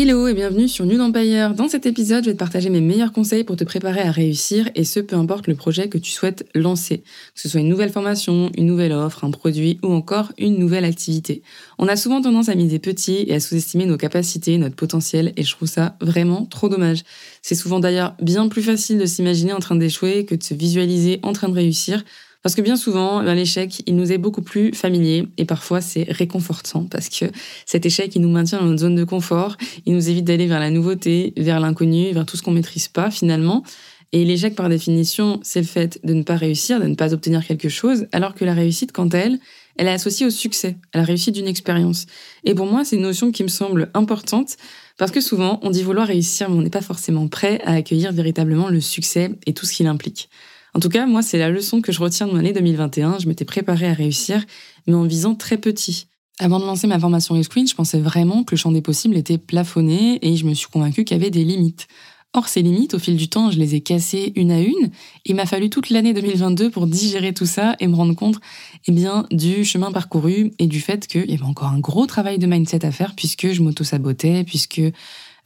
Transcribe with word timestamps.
Hello 0.00 0.28
et 0.28 0.34
bienvenue 0.34 0.68
sur 0.68 0.86
New 0.86 1.00
Empire. 1.00 1.54
Dans 1.54 1.66
cet 1.66 1.84
épisode, 1.84 2.22
je 2.22 2.30
vais 2.30 2.34
te 2.34 2.38
partager 2.38 2.70
mes 2.70 2.80
meilleurs 2.80 3.10
conseils 3.10 3.42
pour 3.42 3.56
te 3.56 3.64
préparer 3.64 4.02
à 4.02 4.12
réussir 4.12 4.70
et 4.76 4.84
ce 4.84 5.00
peu 5.00 5.16
importe 5.16 5.48
le 5.48 5.56
projet 5.56 5.88
que 5.88 5.98
tu 5.98 6.12
souhaites 6.12 6.48
lancer, 6.54 6.98
que 6.98 7.40
ce 7.40 7.48
soit 7.48 7.58
une 7.58 7.68
nouvelle 7.68 7.90
formation, 7.90 8.52
une 8.56 8.66
nouvelle 8.66 8.92
offre, 8.92 9.24
un 9.24 9.32
produit 9.32 9.80
ou 9.82 9.92
encore 9.92 10.30
une 10.38 10.56
nouvelle 10.56 10.84
activité. 10.84 11.42
On 11.78 11.88
a 11.88 11.96
souvent 11.96 12.22
tendance 12.22 12.48
à 12.48 12.54
miser 12.54 12.78
petit 12.78 13.24
et 13.26 13.34
à 13.34 13.40
sous-estimer 13.40 13.86
nos 13.86 13.96
capacités, 13.96 14.56
notre 14.56 14.76
potentiel 14.76 15.32
et 15.36 15.42
je 15.42 15.50
trouve 15.50 15.66
ça 15.66 15.96
vraiment 16.00 16.46
trop 16.46 16.68
dommage. 16.68 17.02
C'est 17.42 17.56
souvent 17.56 17.80
d'ailleurs 17.80 18.14
bien 18.22 18.46
plus 18.46 18.62
facile 18.62 18.98
de 18.98 19.06
s'imaginer 19.06 19.52
en 19.52 19.58
train 19.58 19.74
d'échouer 19.74 20.24
que 20.24 20.36
de 20.36 20.44
se 20.44 20.54
visualiser 20.54 21.18
en 21.24 21.32
train 21.32 21.48
de 21.48 21.54
réussir 21.54 22.04
parce 22.42 22.54
que 22.54 22.62
bien 22.62 22.76
souvent, 22.76 23.20
l'échec, 23.20 23.82
il 23.86 23.96
nous 23.96 24.12
est 24.12 24.18
beaucoup 24.18 24.42
plus 24.42 24.72
familier 24.72 25.26
et 25.38 25.44
parfois 25.44 25.80
c'est 25.80 26.04
réconfortant 26.08 26.84
parce 26.84 27.08
que 27.08 27.26
cet 27.66 27.84
échec, 27.84 28.14
il 28.14 28.22
nous 28.22 28.28
maintient 28.28 28.60
dans 28.60 28.66
notre 28.66 28.80
zone 28.80 28.94
de 28.94 29.04
confort, 29.04 29.56
il 29.86 29.94
nous 29.94 30.08
évite 30.08 30.24
d'aller 30.24 30.46
vers 30.46 30.60
la 30.60 30.70
nouveauté, 30.70 31.32
vers 31.36 31.60
l'inconnu, 31.60 32.12
vers 32.12 32.26
tout 32.26 32.36
ce 32.36 32.42
qu'on 32.42 32.52
maîtrise 32.52 32.88
pas 32.88 33.10
finalement. 33.10 33.64
Et 34.12 34.24
l'échec, 34.24 34.54
par 34.54 34.70
définition, 34.70 35.38
c'est 35.42 35.60
le 35.60 35.66
fait 35.66 36.00
de 36.02 36.14
ne 36.14 36.22
pas 36.22 36.36
réussir, 36.36 36.80
de 36.80 36.86
ne 36.86 36.94
pas 36.94 37.12
obtenir 37.12 37.46
quelque 37.46 37.68
chose, 37.68 38.06
alors 38.12 38.34
que 38.34 38.44
la 38.46 38.54
réussite, 38.54 38.90
quant 38.90 39.08
à 39.08 39.18
elle, 39.18 39.38
elle 39.76 39.86
est 39.86 39.92
associée 39.92 40.24
au 40.24 40.30
succès, 40.30 40.76
à 40.92 40.98
la 40.98 41.04
réussite 41.04 41.34
d'une 41.34 41.46
expérience. 41.46 42.06
Et 42.44 42.54
pour 42.54 42.66
moi, 42.66 42.84
c'est 42.84 42.96
une 42.96 43.02
notion 43.02 43.32
qui 43.32 43.42
me 43.42 43.48
semble 43.48 43.90
importante 43.94 44.56
parce 44.96 45.12
que 45.12 45.20
souvent, 45.20 45.60
on 45.62 45.70
dit 45.70 45.82
vouloir 45.82 46.06
réussir, 46.06 46.48
mais 46.50 46.56
on 46.56 46.62
n'est 46.62 46.70
pas 46.70 46.80
forcément 46.80 47.28
prêt 47.28 47.60
à 47.64 47.72
accueillir 47.74 48.12
véritablement 48.12 48.68
le 48.68 48.80
succès 48.80 49.30
et 49.46 49.52
tout 49.52 49.66
ce 49.66 49.72
qu'il 49.74 49.86
implique. 49.86 50.30
En 50.74 50.80
tout 50.80 50.88
cas, 50.88 51.06
moi, 51.06 51.22
c'est 51.22 51.38
la 51.38 51.50
leçon 51.50 51.80
que 51.80 51.92
je 51.92 52.00
retiens 52.00 52.26
de 52.26 52.32
mon 52.32 52.38
année 52.38 52.52
2021. 52.52 53.18
Je 53.18 53.28
m'étais 53.28 53.44
préparée 53.44 53.88
à 53.88 53.94
réussir, 53.94 54.44
mais 54.86 54.94
en 54.94 55.04
visant 55.04 55.34
très 55.34 55.58
petit. 55.58 56.06
Avant 56.38 56.60
de 56.60 56.64
lancer 56.64 56.86
ma 56.86 56.98
formation 56.98 57.40
Screen, 57.42 57.66
je 57.66 57.74
pensais 57.74 57.98
vraiment 57.98 58.44
que 58.44 58.54
le 58.54 58.58
champ 58.58 58.70
des 58.70 58.82
possibles 58.82 59.16
était 59.16 59.38
plafonné 59.38 60.18
et 60.22 60.36
je 60.36 60.44
me 60.44 60.54
suis 60.54 60.68
convaincue 60.68 61.04
qu'il 61.04 61.16
y 61.16 61.20
avait 61.20 61.30
des 61.30 61.44
limites. 61.44 61.88
Or, 62.34 62.46
ces 62.46 62.60
limites, 62.60 62.92
au 62.92 62.98
fil 62.98 63.16
du 63.16 63.28
temps, 63.28 63.50
je 63.50 63.58
les 63.58 63.74
ai 63.74 63.80
cassées 63.80 64.32
une 64.36 64.52
à 64.52 64.60
une. 64.60 64.90
Il 65.24 65.34
m'a 65.34 65.46
fallu 65.46 65.70
toute 65.70 65.88
l'année 65.88 66.12
2022 66.12 66.70
pour 66.70 66.86
digérer 66.86 67.32
tout 67.32 67.46
ça 67.46 67.74
et 67.80 67.86
me 67.88 67.94
rendre 67.94 68.14
compte, 68.14 68.38
eh 68.86 68.92
bien, 68.92 69.26
du 69.30 69.64
chemin 69.64 69.90
parcouru 69.90 70.52
et 70.58 70.66
du 70.66 70.80
fait 70.80 71.06
qu'il 71.06 71.30
y 71.30 71.34
avait 71.34 71.42
encore 71.42 71.68
un 71.68 71.80
gros 71.80 72.06
travail 72.06 72.38
de 72.38 72.46
mindset 72.46 72.84
à 72.84 72.92
faire 72.92 73.14
puisque 73.16 73.50
je 73.50 73.62
m'auto-sabotais, 73.62 74.44
puisque 74.44 74.82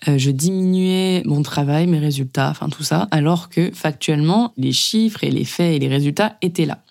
je 0.07 0.31
diminuais 0.31 1.23
mon 1.25 1.43
travail, 1.43 1.87
mes 1.87 1.99
résultats, 1.99 2.51
enfin 2.51 2.69
tout 2.69 2.83
ça, 2.83 3.09
alors 3.11 3.49
que 3.49 3.71
factuellement, 3.73 4.53
les 4.57 4.73
chiffres 4.73 5.25
et 5.25 5.31
les 5.31 5.45
faits 5.45 5.77
et 5.77 5.79
les 5.79 5.89
résultats 5.89 6.37
étaient 6.43 6.67
là. 6.67 6.83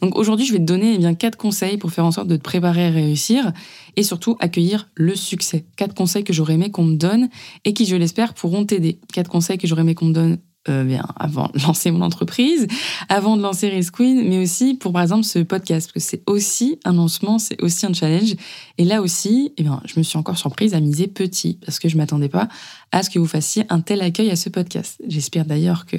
Donc 0.00 0.16
aujourd'hui, 0.16 0.44
je 0.44 0.52
vais 0.52 0.58
te 0.58 0.64
donner 0.64 0.94
eh 0.94 0.98
bien 0.98 1.14
quatre 1.14 1.38
conseils 1.38 1.78
pour 1.78 1.90
faire 1.90 2.04
en 2.04 2.10
sorte 2.10 2.28
de 2.28 2.36
te 2.36 2.42
préparer 2.42 2.86
à 2.86 2.90
réussir 2.90 3.52
et 3.96 4.02
surtout 4.02 4.36
accueillir 4.40 4.88
le 4.94 5.14
succès. 5.14 5.64
Quatre 5.76 5.94
conseils 5.94 6.24
que 6.24 6.32
j'aurais 6.32 6.54
aimé 6.54 6.70
qu'on 6.70 6.84
me 6.84 6.96
donne 6.96 7.28
et 7.64 7.72
qui, 7.72 7.86
je 7.86 7.96
l'espère, 7.96 8.34
pourront 8.34 8.64
t'aider. 8.64 8.98
Quatre 9.12 9.30
conseils 9.30 9.58
que 9.58 9.66
j'aurais 9.66 9.82
aimé 9.82 9.94
qu'on 9.94 10.06
me 10.06 10.12
donne 10.12 10.38
euh, 10.68 10.84
bien, 10.84 11.04
avant 11.16 11.50
de 11.54 11.60
lancer 11.66 11.90
mon 11.90 12.00
entreprise, 12.00 12.66
avant 13.08 13.36
de 13.36 13.42
lancer 13.42 13.70
Race 13.70 13.90
Queen, 13.90 14.28
mais 14.28 14.38
aussi 14.38 14.74
pour 14.74 14.92
par 14.92 15.02
exemple 15.02 15.24
ce 15.24 15.40
podcast, 15.40 15.88
parce 15.88 15.92
que 16.04 16.10
c'est 16.10 16.22
aussi 16.26 16.78
un 16.84 16.94
lancement, 16.94 17.38
c'est 17.38 17.60
aussi 17.62 17.84
un 17.86 17.92
challenge. 17.92 18.34
Et 18.78 18.84
là 18.84 19.02
aussi, 19.02 19.52
eh 19.56 19.62
bien, 19.62 19.80
je 19.84 19.98
me 19.98 20.02
suis 20.02 20.18
encore 20.18 20.38
surprise 20.38 20.74
à 20.74 20.80
miser 20.80 21.06
petit, 21.06 21.58
parce 21.64 21.78
que 21.78 21.88
je 21.88 21.96
m'attendais 21.96 22.28
pas 22.28 22.48
à 22.92 23.02
ce 23.02 23.10
que 23.10 23.18
vous 23.18 23.26
fassiez 23.26 23.64
un 23.68 23.80
tel 23.80 24.00
accueil 24.00 24.30
à 24.30 24.36
ce 24.36 24.48
podcast. 24.48 25.02
J'espère 25.06 25.44
d'ailleurs 25.44 25.84
que 25.84 25.96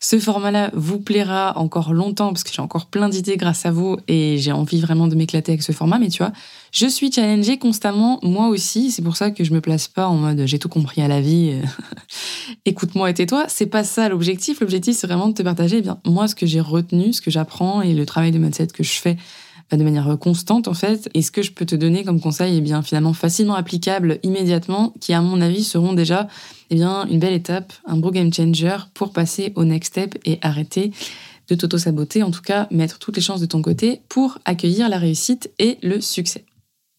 ce 0.00 0.18
format-là 0.18 0.70
vous 0.74 0.98
plaira 0.98 1.56
encore 1.56 1.92
longtemps, 1.92 2.28
parce 2.28 2.44
que 2.44 2.52
j'ai 2.52 2.62
encore 2.62 2.86
plein 2.86 3.08
d'idées 3.08 3.36
grâce 3.36 3.66
à 3.66 3.70
vous, 3.70 3.96
et 4.08 4.38
j'ai 4.38 4.52
envie 4.52 4.80
vraiment 4.80 5.08
de 5.08 5.14
m'éclater 5.14 5.52
avec 5.52 5.62
ce 5.62 5.72
format, 5.72 5.98
mais 5.98 6.08
tu 6.08 6.22
vois, 6.22 6.32
je 6.72 6.86
suis 6.86 7.10
challengée 7.10 7.58
constamment, 7.58 8.18
moi 8.22 8.48
aussi. 8.48 8.90
C'est 8.90 9.02
pour 9.02 9.16
ça 9.16 9.30
que 9.30 9.44
je 9.44 9.52
me 9.52 9.60
place 9.60 9.88
pas 9.88 10.08
en 10.08 10.16
mode 10.16 10.42
j'ai 10.46 10.58
tout 10.58 10.68
compris 10.68 11.00
à 11.00 11.08
la 11.08 11.20
vie. 11.20 11.54
Écoute-moi 12.66 13.10
et 13.10 13.14
tais-toi. 13.14 13.46
C'est 13.48 13.66
pas 13.66 13.84
ça 13.84 14.08
l'objectif. 14.08 14.60
L'objectif, 14.60 14.96
c'est 14.96 15.06
vraiment 15.06 15.28
de 15.28 15.34
te 15.34 15.42
partager, 15.42 15.78
eh 15.78 15.82
bien, 15.82 15.98
moi, 16.04 16.28
ce 16.28 16.34
que 16.34 16.44
j'ai 16.44 16.60
retenu, 16.60 17.12
ce 17.12 17.22
que 17.22 17.30
j'apprends 17.30 17.80
et 17.80 17.94
le 17.94 18.04
travail 18.04 18.30
de 18.30 18.38
mindset 18.38 18.68
que 18.68 18.82
je 18.82 18.92
fais 18.92 19.16
de 19.72 19.82
manière 19.82 20.16
constante, 20.18 20.68
en 20.68 20.74
fait. 20.74 21.08
Et 21.14 21.22
ce 21.22 21.30
que 21.30 21.42
je 21.42 21.52
peux 21.52 21.66
te 21.66 21.74
donner 21.74 22.04
comme 22.04 22.20
conseil, 22.20 22.56
eh 22.56 22.60
bien, 22.60 22.82
finalement, 22.82 23.12
facilement 23.12 23.54
applicable 23.54 24.18
immédiatement, 24.22 24.94
qui, 25.00 25.12
à 25.12 25.20
mon 25.20 25.40
avis, 25.40 25.64
seront 25.64 25.92
déjà, 25.92 26.28
eh 26.70 26.76
bien, 26.76 27.06
une 27.08 27.18
belle 27.18 27.34
étape, 27.34 27.72
un 27.84 27.96
beau 27.96 28.10
game 28.10 28.32
changer 28.32 28.76
pour 28.94 29.12
passer 29.12 29.52
au 29.56 29.64
next 29.64 29.92
step 29.92 30.18
et 30.24 30.38
arrêter 30.42 30.92
de 31.48 31.54
t'auto-saboter, 31.54 32.22
en 32.22 32.30
tout 32.30 32.42
cas, 32.42 32.66
mettre 32.70 32.98
toutes 32.98 33.16
les 33.16 33.22
chances 33.22 33.40
de 33.40 33.46
ton 33.46 33.62
côté 33.62 34.02
pour 34.08 34.38
accueillir 34.44 34.88
la 34.88 34.98
réussite 34.98 35.50
et 35.58 35.78
le 35.82 36.00
succès. 36.00 36.44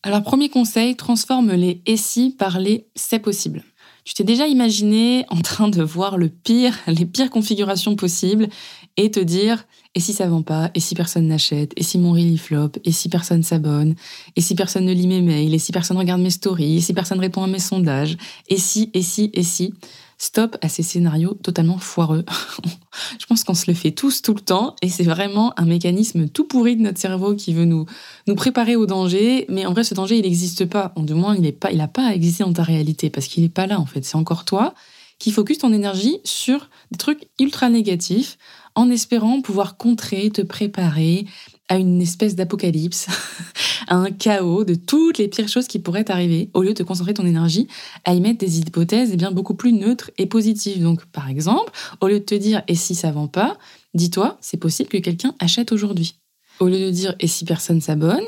Alors 0.03 0.23
premier 0.23 0.49
conseil, 0.49 0.95
transforme 0.95 1.51
les 1.51 1.81
et 1.85 1.97
si 1.97 2.29
par 2.37 2.59
les 2.59 2.87
c'est 2.95 3.19
possible. 3.19 3.63
Tu 4.07 4.13
t'es 4.13 4.23
déjà 4.23 4.47
imaginé 4.47 5.25
en 5.27 5.41
train 5.41 5.67
de 5.67 5.83
voir 5.83 6.17
le 6.17 6.29
pire, 6.29 6.73
les 6.87 7.05
pires 7.05 7.29
configurations 7.29 7.97
possibles 7.97 8.47
et 8.95 9.11
te 9.11 9.19
dire 9.19 9.65
et 9.95 9.99
si 9.99 10.13
ça 10.13 10.27
vend 10.27 10.43
pas, 10.43 10.71
et 10.75 10.79
si 10.79 10.95
personne 10.95 11.27
n'achète, 11.27 11.73
et 11.75 11.83
si 11.83 11.97
mon 11.97 12.13
reel 12.13 12.39
flop, 12.39 12.71
et 12.85 12.93
si 12.93 13.09
personne 13.09 13.43
s'abonne, 13.43 13.95
et 14.37 14.41
si 14.41 14.55
personne 14.55 14.85
ne 14.85 14.93
lit 14.93 15.07
mes 15.07 15.19
mails, 15.19 15.53
et 15.53 15.59
si 15.59 15.73
personne 15.73 15.97
regarde 15.97 16.21
mes 16.21 16.29
stories, 16.29 16.77
et 16.77 16.81
si 16.81 16.93
personne 16.93 17.19
répond 17.19 17.43
à 17.43 17.47
mes 17.47 17.59
sondages, 17.59 18.15
et 18.47 18.55
si, 18.55 18.89
et 18.93 19.01
si, 19.01 19.29
et 19.33 19.43
si. 19.43 19.73
Stop 20.19 20.57
à 20.61 20.69
ces 20.69 20.81
scénarios 20.81 21.35
totalement 21.35 21.77
foireux. 21.77 22.25
Je 23.19 23.25
pense 23.27 23.43
qu'on 23.43 23.53
se 23.53 23.69
le 23.69 23.75
fait 23.75 23.91
tous 23.91 24.23
tout 24.23 24.33
le 24.33 24.41
temps 24.41 24.75
et 24.81 24.89
c'est 24.89 25.03
vraiment 25.03 25.53
un 25.59 25.65
mécanisme 25.65 26.27
tout 26.27 26.45
pourri 26.45 26.75
de 26.75 26.81
notre 26.81 26.99
cerveau 26.99 27.35
qui 27.35 27.53
veut 27.53 27.65
nous, 27.65 27.85
nous 28.25 28.35
préparer 28.35 28.75
au 28.75 28.87
danger. 28.87 29.45
Mais 29.49 29.67
en 29.67 29.73
vrai, 29.73 29.83
ce 29.83 29.93
danger, 29.93 30.17
il 30.17 30.23
n'existe 30.23 30.65
pas. 30.65 30.91
Du 30.97 31.13
moins, 31.13 31.35
il 31.35 31.41
n'a 31.41 31.51
pas, 31.51 31.71
il 31.71 31.87
pas 31.93 32.07
à 32.07 32.13
exister 32.13 32.43
dans 32.43 32.53
ta 32.53 32.63
réalité 32.63 33.11
parce 33.11 33.27
qu'il 33.27 33.43
n'est 33.43 33.49
pas 33.49 33.67
là 33.67 33.79
en 33.79 33.85
fait. 33.85 34.03
C'est 34.03 34.15
encore 34.15 34.43
toi 34.43 34.73
qui 35.19 35.31
focus 35.31 35.59
ton 35.59 35.73
énergie 35.73 36.19
sur 36.23 36.69
des 36.91 36.97
trucs 36.97 37.27
ultra 37.39 37.69
négatifs 37.69 38.37
en 38.75 38.89
espérant 38.89 39.41
pouvoir 39.41 39.77
contrer, 39.77 40.29
te 40.29 40.41
préparer 40.41 41.25
à 41.69 41.77
une 41.77 42.01
espèce 42.01 42.35
d'apocalypse, 42.35 43.07
à 43.87 43.95
un 43.95 44.11
chaos 44.11 44.63
de 44.63 44.75
toutes 44.75 45.17
les 45.17 45.27
pires 45.27 45.49
choses 45.49 45.67
qui 45.67 45.79
pourraient 45.79 46.09
arriver, 46.09 46.49
au 46.53 46.61
lieu 46.61 46.73
de 46.73 46.83
concentrer 46.83 47.13
ton 47.13 47.25
énergie 47.25 47.67
à 48.05 48.13
y 48.13 48.21
mettre 48.21 48.39
des 48.39 48.59
hypothèses 48.59 49.11
eh 49.13 49.17
bien, 49.17 49.31
beaucoup 49.31 49.55
plus 49.55 49.73
neutres 49.73 50.11
et 50.17 50.25
positives. 50.25 50.81
Donc, 50.81 51.05
par 51.05 51.29
exemple, 51.29 51.71
au 52.01 52.07
lieu 52.07 52.19
de 52.19 52.25
te 52.25 52.35
dire 52.35 52.63
et 52.67 52.75
si 52.75 52.95
ça 52.95 53.11
vend 53.11 53.27
pas, 53.27 53.57
dis-toi, 53.93 54.37
c'est 54.41 54.57
possible 54.57 54.89
que 54.89 54.97
quelqu'un 54.97 55.35
achète 55.39 55.71
aujourd'hui. 55.71 56.15
Au 56.59 56.67
lieu 56.67 56.79
de 56.79 56.89
dire 56.89 57.15
et 57.19 57.27
si 57.27 57.45
personne 57.45 57.81
s'abonne, 57.81 58.23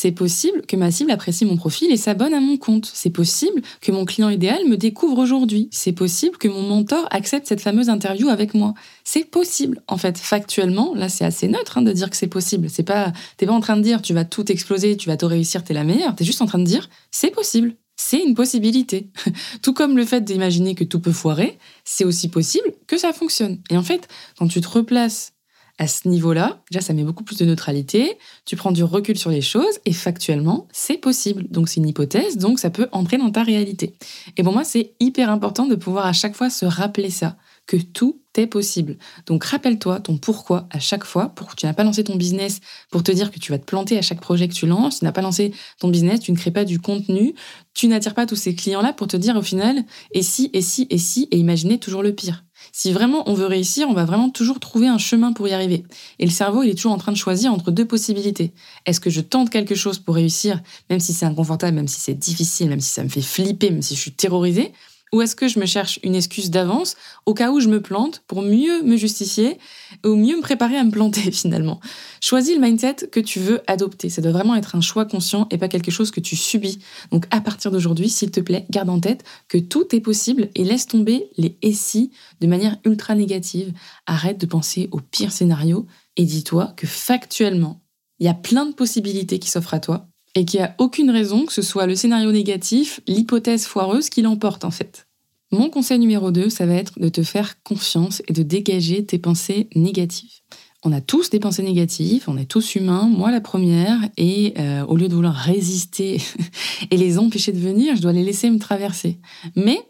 c'est 0.00 0.12
possible 0.12 0.62
que 0.62 0.76
ma 0.76 0.92
cible 0.92 1.10
apprécie 1.10 1.44
mon 1.44 1.56
profil 1.56 1.90
et 1.90 1.96
s'abonne 1.96 2.32
à 2.32 2.38
mon 2.38 2.56
compte. 2.56 2.88
C'est 2.94 3.10
possible 3.10 3.62
que 3.80 3.90
mon 3.90 4.04
client 4.04 4.28
idéal 4.28 4.64
me 4.64 4.76
découvre 4.76 5.18
aujourd'hui. 5.18 5.68
C'est 5.72 5.90
possible 5.90 6.38
que 6.38 6.46
mon 6.46 6.62
mentor 6.62 7.08
accepte 7.10 7.48
cette 7.48 7.60
fameuse 7.60 7.88
interview 7.88 8.28
avec 8.28 8.54
moi. 8.54 8.74
C'est 9.02 9.24
possible. 9.24 9.82
En 9.88 9.96
fait, 9.96 10.16
factuellement, 10.16 10.94
là, 10.94 11.08
c'est 11.08 11.24
assez 11.24 11.48
neutre 11.48 11.78
hein, 11.78 11.82
de 11.82 11.90
dire 11.90 12.10
que 12.10 12.16
c'est 12.16 12.28
possible. 12.28 12.70
C'est 12.70 12.84
pas, 12.84 13.12
t'es 13.38 13.46
pas 13.46 13.52
en 13.52 13.58
train 13.58 13.76
de 13.76 13.82
dire 13.82 14.00
tu 14.00 14.14
vas 14.14 14.24
tout 14.24 14.52
exploser, 14.52 14.96
tu 14.96 15.08
vas 15.08 15.16
tout 15.16 15.26
réussir, 15.26 15.64
t'es 15.64 15.74
la 15.74 15.82
meilleure. 15.82 16.14
T'es 16.14 16.24
juste 16.24 16.42
en 16.42 16.46
train 16.46 16.60
de 16.60 16.64
dire 16.64 16.88
c'est 17.10 17.32
possible. 17.32 17.74
C'est 17.96 18.22
une 18.22 18.36
possibilité. 18.36 19.08
tout 19.62 19.72
comme 19.72 19.96
le 19.96 20.04
fait 20.04 20.20
d'imaginer 20.20 20.76
que 20.76 20.84
tout 20.84 21.00
peut 21.00 21.10
foirer, 21.10 21.58
c'est 21.84 22.04
aussi 22.04 22.28
possible 22.28 22.70
que 22.86 22.98
ça 22.98 23.12
fonctionne. 23.12 23.58
Et 23.68 23.76
en 23.76 23.82
fait, 23.82 24.06
quand 24.38 24.46
tu 24.46 24.60
te 24.60 24.68
replaces 24.68 25.32
à 25.78 25.86
ce 25.86 26.08
niveau-là, 26.08 26.60
déjà, 26.70 26.80
ça 26.80 26.92
met 26.92 27.04
beaucoup 27.04 27.24
plus 27.24 27.38
de 27.38 27.44
neutralité, 27.44 28.18
tu 28.44 28.56
prends 28.56 28.72
du 28.72 28.82
recul 28.82 29.16
sur 29.16 29.30
les 29.30 29.40
choses, 29.40 29.78
et 29.84 29.92
factuellement, 29.92 30.66
c'est 30.72 30.98
possible. 30.98 31.46
Donc, 31.48 31.68
c'est 31.68 31.80
une 31.80 31.88
hypothèse, 31.88 32.36
donc 32.36 32.58
ça 32.58 32.70
peut 32.70 32.88
entrer 32.92 33.16
dans 33.16 33.30
ta 33.30 33.42
réalité. 33.44 33.94
Et 34.36 34.42
pour 34.42 34.52
moi, 34.52 34.64
c'est 34.64 34.94
hyper 35.00 35.30
important 35.30 35.66
de 35.66 35.76
pouvoir 35.76 36.06
à 36.06 36.12
chaque 36.12 36.34
fois 36.34 36.50
se 36.50 36.66
rappeler 36.66 37.10
ça, 37.10 37.36
que 37.66 37.76
tout 37.76 38.20
est 38.36 38.46
possible. 38.46 38.96
Donc 39.26 39.44
rappelle-toi 39.44 40.00
ton 40.00 40.16
pourquoi 40.16 40.66
à 40.70 40.78
chaque 40.78 41.04
fois. 41.04 41.28
Pour, 41.30 41.54
tu 41.54 41.66
n'as 41.66 41.74
pas 41.74 41.84
lancé 41.84 42.04
ton 42.04 42.16
business 42.16 42.60
pour 42.90 43.02
te 43.02 43.12
dire 43.12 43.30
que 43.30 43.38
tu 43.38 43.52
vas 43.52 43.58
te 43.58 43.64
planter 43.64 43.98
à 43.98 44.02
chaque 44.02 44.20
projet 44.20 44.48
que 44.48 44.54
tu 44.54 44.66
lances. 44.66 45.00
Tu 45.00 45.04
n'as 45.04 45.12
pas 45.12 45.22
lancé 45.22 45.52
ton 45.78 45.88
business, 45.88 46.20
tu 46.20 46.32
ne 46.32 46.36
crées 46.36 46.50
pas 46.50 46.64
du 46.64 46.78
contenu. 46.78 47.34
Tu 47.74 47.88
n'attires 47.88 48.14
pas 48.14 48.26
tous 48.26 48.36
ces 48.36 48.54
clients-là 48.54 48.92
pour 48.92 49.06
te 49.06 49.16
dire 49.16 49.36
au 49.36 49.42
final, 49.42 49.84
et 50.12 50.22
si, 50.22 50.50
et 50.52 50.62
si, 50.62 50.86
et 50.90 50.98
si, 50.98 51.28
et 51.30 51.38
imaginer 51.38 51.78
toujours 51.78 52.02
le 52.02 52.14
pire. 52.14 52.44
Si 52.72 52.92
vraiment 52.92 53.28
on 53.28 53.34
veut 53.34 53.46
réussir, 53.46 53.88
on 53.88 53.94
va 53.94 54.04
vraiment 54.04 54.30
toujours 54.30 54.60
trouver 54.60 54.88
un 54.88 54.98
chemin 54.98 55.32
pour 55.32 55.48
y 55.48 55.52
arriver. 55.52 55.84
Et 56.18 56.24
le 56.24 56.30
cerveau, 56.30 56.62
il 56.62 56.70
est 56.70 56.74
toujours 56.74 56.92
en 56.92 56.98
train 56.98 57.12
de 57.12 57.16
choisir 57.16 57.52
entre 57.52 57.70
deux 57.70 57.86
possibilités. 57.86 58.52
Est-ce 58.86 59.00
que 59.00 59.10
je 59.10 59.20
tente 59.20 59.50
quelque 59.50 59.74
chose 59.74 59.98
pour 59.98 60.14
réussir, 60.14 60.60
même 60.90 61.00
si 61.00 61.12
c'est 61.12 61.26
inconfortable, 61.26 61.74
même 61.74 61.88
si 61.88 62.00
c'est 62.00 62.14
difficile, 62.14 62.68
même 62.68 62.80
si 62.80 62.90
ça 62.90 63.04
me 63.04 63.08
fait 63.08 63.22
flipper, 63.22 63.70
même 63.70 63.82
si 63.82 63.94
je 63.94 64.00
suis 64.00 64.12
terrorisée 64.12 64.72
ou 65.12 65.22
est-ce 65.22 65.36
que 65.36 65.48
je 65.48 65.58
me 65.58 65.66
cherche 65.66 65.98
une 66.02 66.14
excuse 66.14 66.50
d'avance 66.50 66.96
au 67.26 67.34
cas 67.34 67.50
où 67.50 67.60
je 67.60 67.68
me 67.68 67.80
plante 67.80 68.22
pour 68.26 68.42
mieux 68.42 68.82
me 68.82 68.96
justifier 68.96 69.58
ou 70.04 70.14
mieux 70.14 70.36
me 70.36 70.42
préparer 70.42 70.76
à 70.76 70.84
me 70.84 70.90
planter 70.90 71.30
finalement? 71.32 71.80
Choisis 72.20 72.54
le 72.54 72.60
mindset 72.60 73.08
que 73.10 73.20
tu 73.20 73.40
veux 73.40 73.60
adopter. 73.66 74.10
Ça 74.10 74.22
doit 74.22 74.32
vraiment 74.32 74.54
être 74.54 74.76
un 74.76 74.80
choix 74.80 75.04
conscient 75.04 75.46
et 75.50 75.58
pas 75.58 75.68
quelque 75.68 75.90
chose 75.90 76.10
que 76.10 76.20
tu 76.20 76.36
subis. 76.36 76.78
Donc 77.10 77.26
à 77.30 77.40
partir 77.40 77.70
d'aujourd'hui, 77.70 78.08
s'il 78.08 78.30
te 78.30 78.40
plaît, 78.40 78.66
garde 78.70 78.90
en 78.90 79.00
tête 79.00 79.24
que 79.48 79.58
tout 79.58 79.94
est 79.94 80.00
possible 80.00 80.50
et 80.54 80.64
laisse 80.64 80.86
tomber 80.86 81.28
les 81.36 81.56
et 81.62 81.72
si 81.72 82.10
de 82.40 82.46
manière 82.46 82.76
ultra 82.84 83.14
négative. 83.14 83.72
Arrête 84.06 84.38
de 84.38 84.46
penser 84.46 84.88
au 84.92 85.00
pire 85.00 85.32
scénario 85.32 85.86
et 86.16 86.24
dis-toi 86.24 86.74
que 86.76 86.86
factuellement, 86.86 87.80
il 88.18 88.26
y 88.26 88.28
a 88.28 88.34
plein 88.34 88.66
de 88.66 88.74
possibilités 88.74 89.38
qui 89.38 89.48
s'offrent 89.48 89.74
à 89.74 89.80
toi 89.80 90.08
et 90.38 90.44
qu'il 90.44 90.60
n'y 90.60 90.66
a 90.66 90.74
aucune 90.78 91.10
raison 91.10 91.46
que 91.46 91.52
ce 91.52 91.62
soit 91.62 91.86
le 91.86 91.96
scénario 91.96 92.30
négatif, 92.30 93.00
l'hypothèse 93.08 93.66
foireuse 93.66 94.08
qui 94.08 94.22
l'emporte 94.22 94.64
en 94.64 94.70
fait. 94.70 95.08
Mon 95.50 95.68
conseil 95.68 95.98
numéro 95.98 96.30
2, 96.30 96.48
ça 96.48 96.66
va 96.66 96.74
être 96.74 96.98
de 97.00 97.08
te 97.08 97.22
faire 97.22 97.60
confiance 97.62 98.22
et 98.28 98.32
de 98.32 98.42
dégager 98.42 99.04
tes 99.04 99.18
pensées 99.18 99.68
négatives. 99.74 100.40
On 100.84 100.92
a 100.92 101.00
tous 101.00 101.30
des 101.30 101.40
pensées 101.40 101.64
négatives, 101.64 102.24
on 102.28 102.36
est 102.36 102.48
tous 102.48 102.76
humains, 102.76 103.08
moi 103.08 103.32
la 103.32 103.40
première, 103.40 103.98
et 104.16 104.54
euh, 104.58 104.84
au 104.86 104.96
lieu 104.96 105.08
de 105.08 105.14
vouloir 105.14 105.34
résister 105.34 106.22
et 106.90 106.96
les 106.96 107.18
empêcher 107.18 107.50
de 107.50 107.58
venir, 107.58 107.96
je 107.96 108.02
dois 108.02 108.12
les 108.12 108.22
laisser 108.22 108.48
me 108.48 108.60
traverser. 108.60 109.18
Mais 109.56 109.80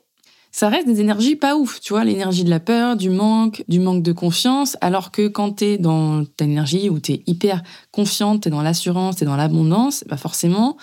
ça 0.50 0.68
reste 0.68 0.86
des 0.86 1.00
énergies 1.00 1.36
pas 1.36 1.56
ouf, 1.56 1.80
tu 1.80 1.92
vois, 1.92 2.04
l'énergie 2.04 2.44
de 2.44 2.50
la 2.50 2.60
peur, 2.60 2.96
du 2.96 3.10
manque, 3.10 3.64
du 3.68 3.80
manque 3.80 4.02
de 4.02 4.12
confiance, 4.12 4.76
alors 4.80 5.10
que 5.10 5.28
quand 5.28 5.52
t'es 5.52 5.78
dans 5.78 6.24
ta 6.24 6.44
énergie 6.44 6.88
où 6.90 6.98
t'es 6.98 7.22
hyper 7.26 7.62
confiante, 7.92 8.42
t'es 8.42 8.50
dans 8.50 8.62
l'assurance, 8.62 9.16
t'es 9.16 9.24
dans 9.24 9.36
l'abondance, 9.36 10.04
bah 10.08 10.16
forcément, 10.16 10.76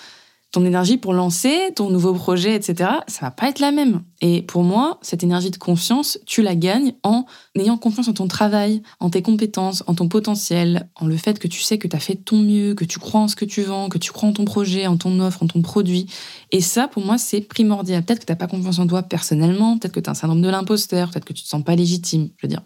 ton 0.56 0.64
énergie 0.64 0.96
pour 0.96 1.12
lancer 1.12 1.70
ton 1.76 1.90
nouveau 1.90 2.14
projet, 2.14 2.54
etc., 2.54 2.90
ça 3.08 3.26
va 3.26 3.30
pas 3.30 3.50
être 3.50 3.58
la 3.58 3.72
même. 3.72 4.00
Et 4.22 4.40
pour 4.40 4.62
moi, 4.62 4.98
cette 5.02 5.22
énergie 5.22 5.50
de 5.50 5.58
confiance, 5.58 6.18
tu 6.24 6.40
la 6.40 6.54
gagnes 6.54 6.94
en 7.02 7.26
ayant 7.58 7.76
confiance 7.76 8.08
en 8.08 8.14
ton 8.14 8.26
travail, 8.26 8.80
en 8.98 9.10
tes 9.10 9.20
compétences, 9.20 9.84
en 9.86 9.94
ton 9.94 10.08
potentiel, 10.08 10.88
en 10.94 11.06
le 11.06 11.18
fait 11.18 11.38
que 11.38 11.46
tu 11.46 11.60
sais 11.60 11.76
que 11.76 11.86
tu 11.86 11.94
as 11.94 12.00
fait 12.00 12.14
ton 12.14 12.38
mieux, 12.38 12.74
que 12.74 12.86
tu 12.86 12.98
crois 12.98 13.20
en 13.20 13.28
ce 13.28 13.36
que 13.36 13.44
tu 13.44 13.60
vends, 13.64 13.90
que 13.90 13.98
tu 13.98 14.12
crois 14.12 14.30
en 14.30 14.32
ton 14.32 14.46
projet, 14.46 14.86
en 14.86 14.96
ton 14.96 15.20
offre, 15.20 15.42
en 15.42 15.46
ton 15.46 15.60
produit. 15.60 16.06
Et 16.52 16.62
ça, 16.62 16.88
pour 16.88 17.04
moi, 17.04 17.18
c'est 17.18 17.42
primordial. 17.42 18.02
Peut-être 18.02 18.20
que 18.20 18.24
tu 18.24 18.32
n'as 18.32 18.36
pas 18.36 18.46
confiance 18.46 18.78
en 18.78 18.86
toi 18.86 19.02
personnellement, 19.02 19.76
peut-être 19.76 19.92
que 19.92 20.00
tu 20.00 20.08
as 20.08 20.12
un 20.12 20.14
syndrome 20.14 20.40
de 20.40 20.48
l'imposteur, 20.48 21.10
peut-être 21.10 21.26
que 21.26 21.34
tu 21.34 21.42
te 21.42 21.48
sens 21.48 21.62
pas 21.62 21.76
légitime. 21.76 22.30
Je 22.38 22.46
veux 22.46 22.48
dire, 22.48 22.62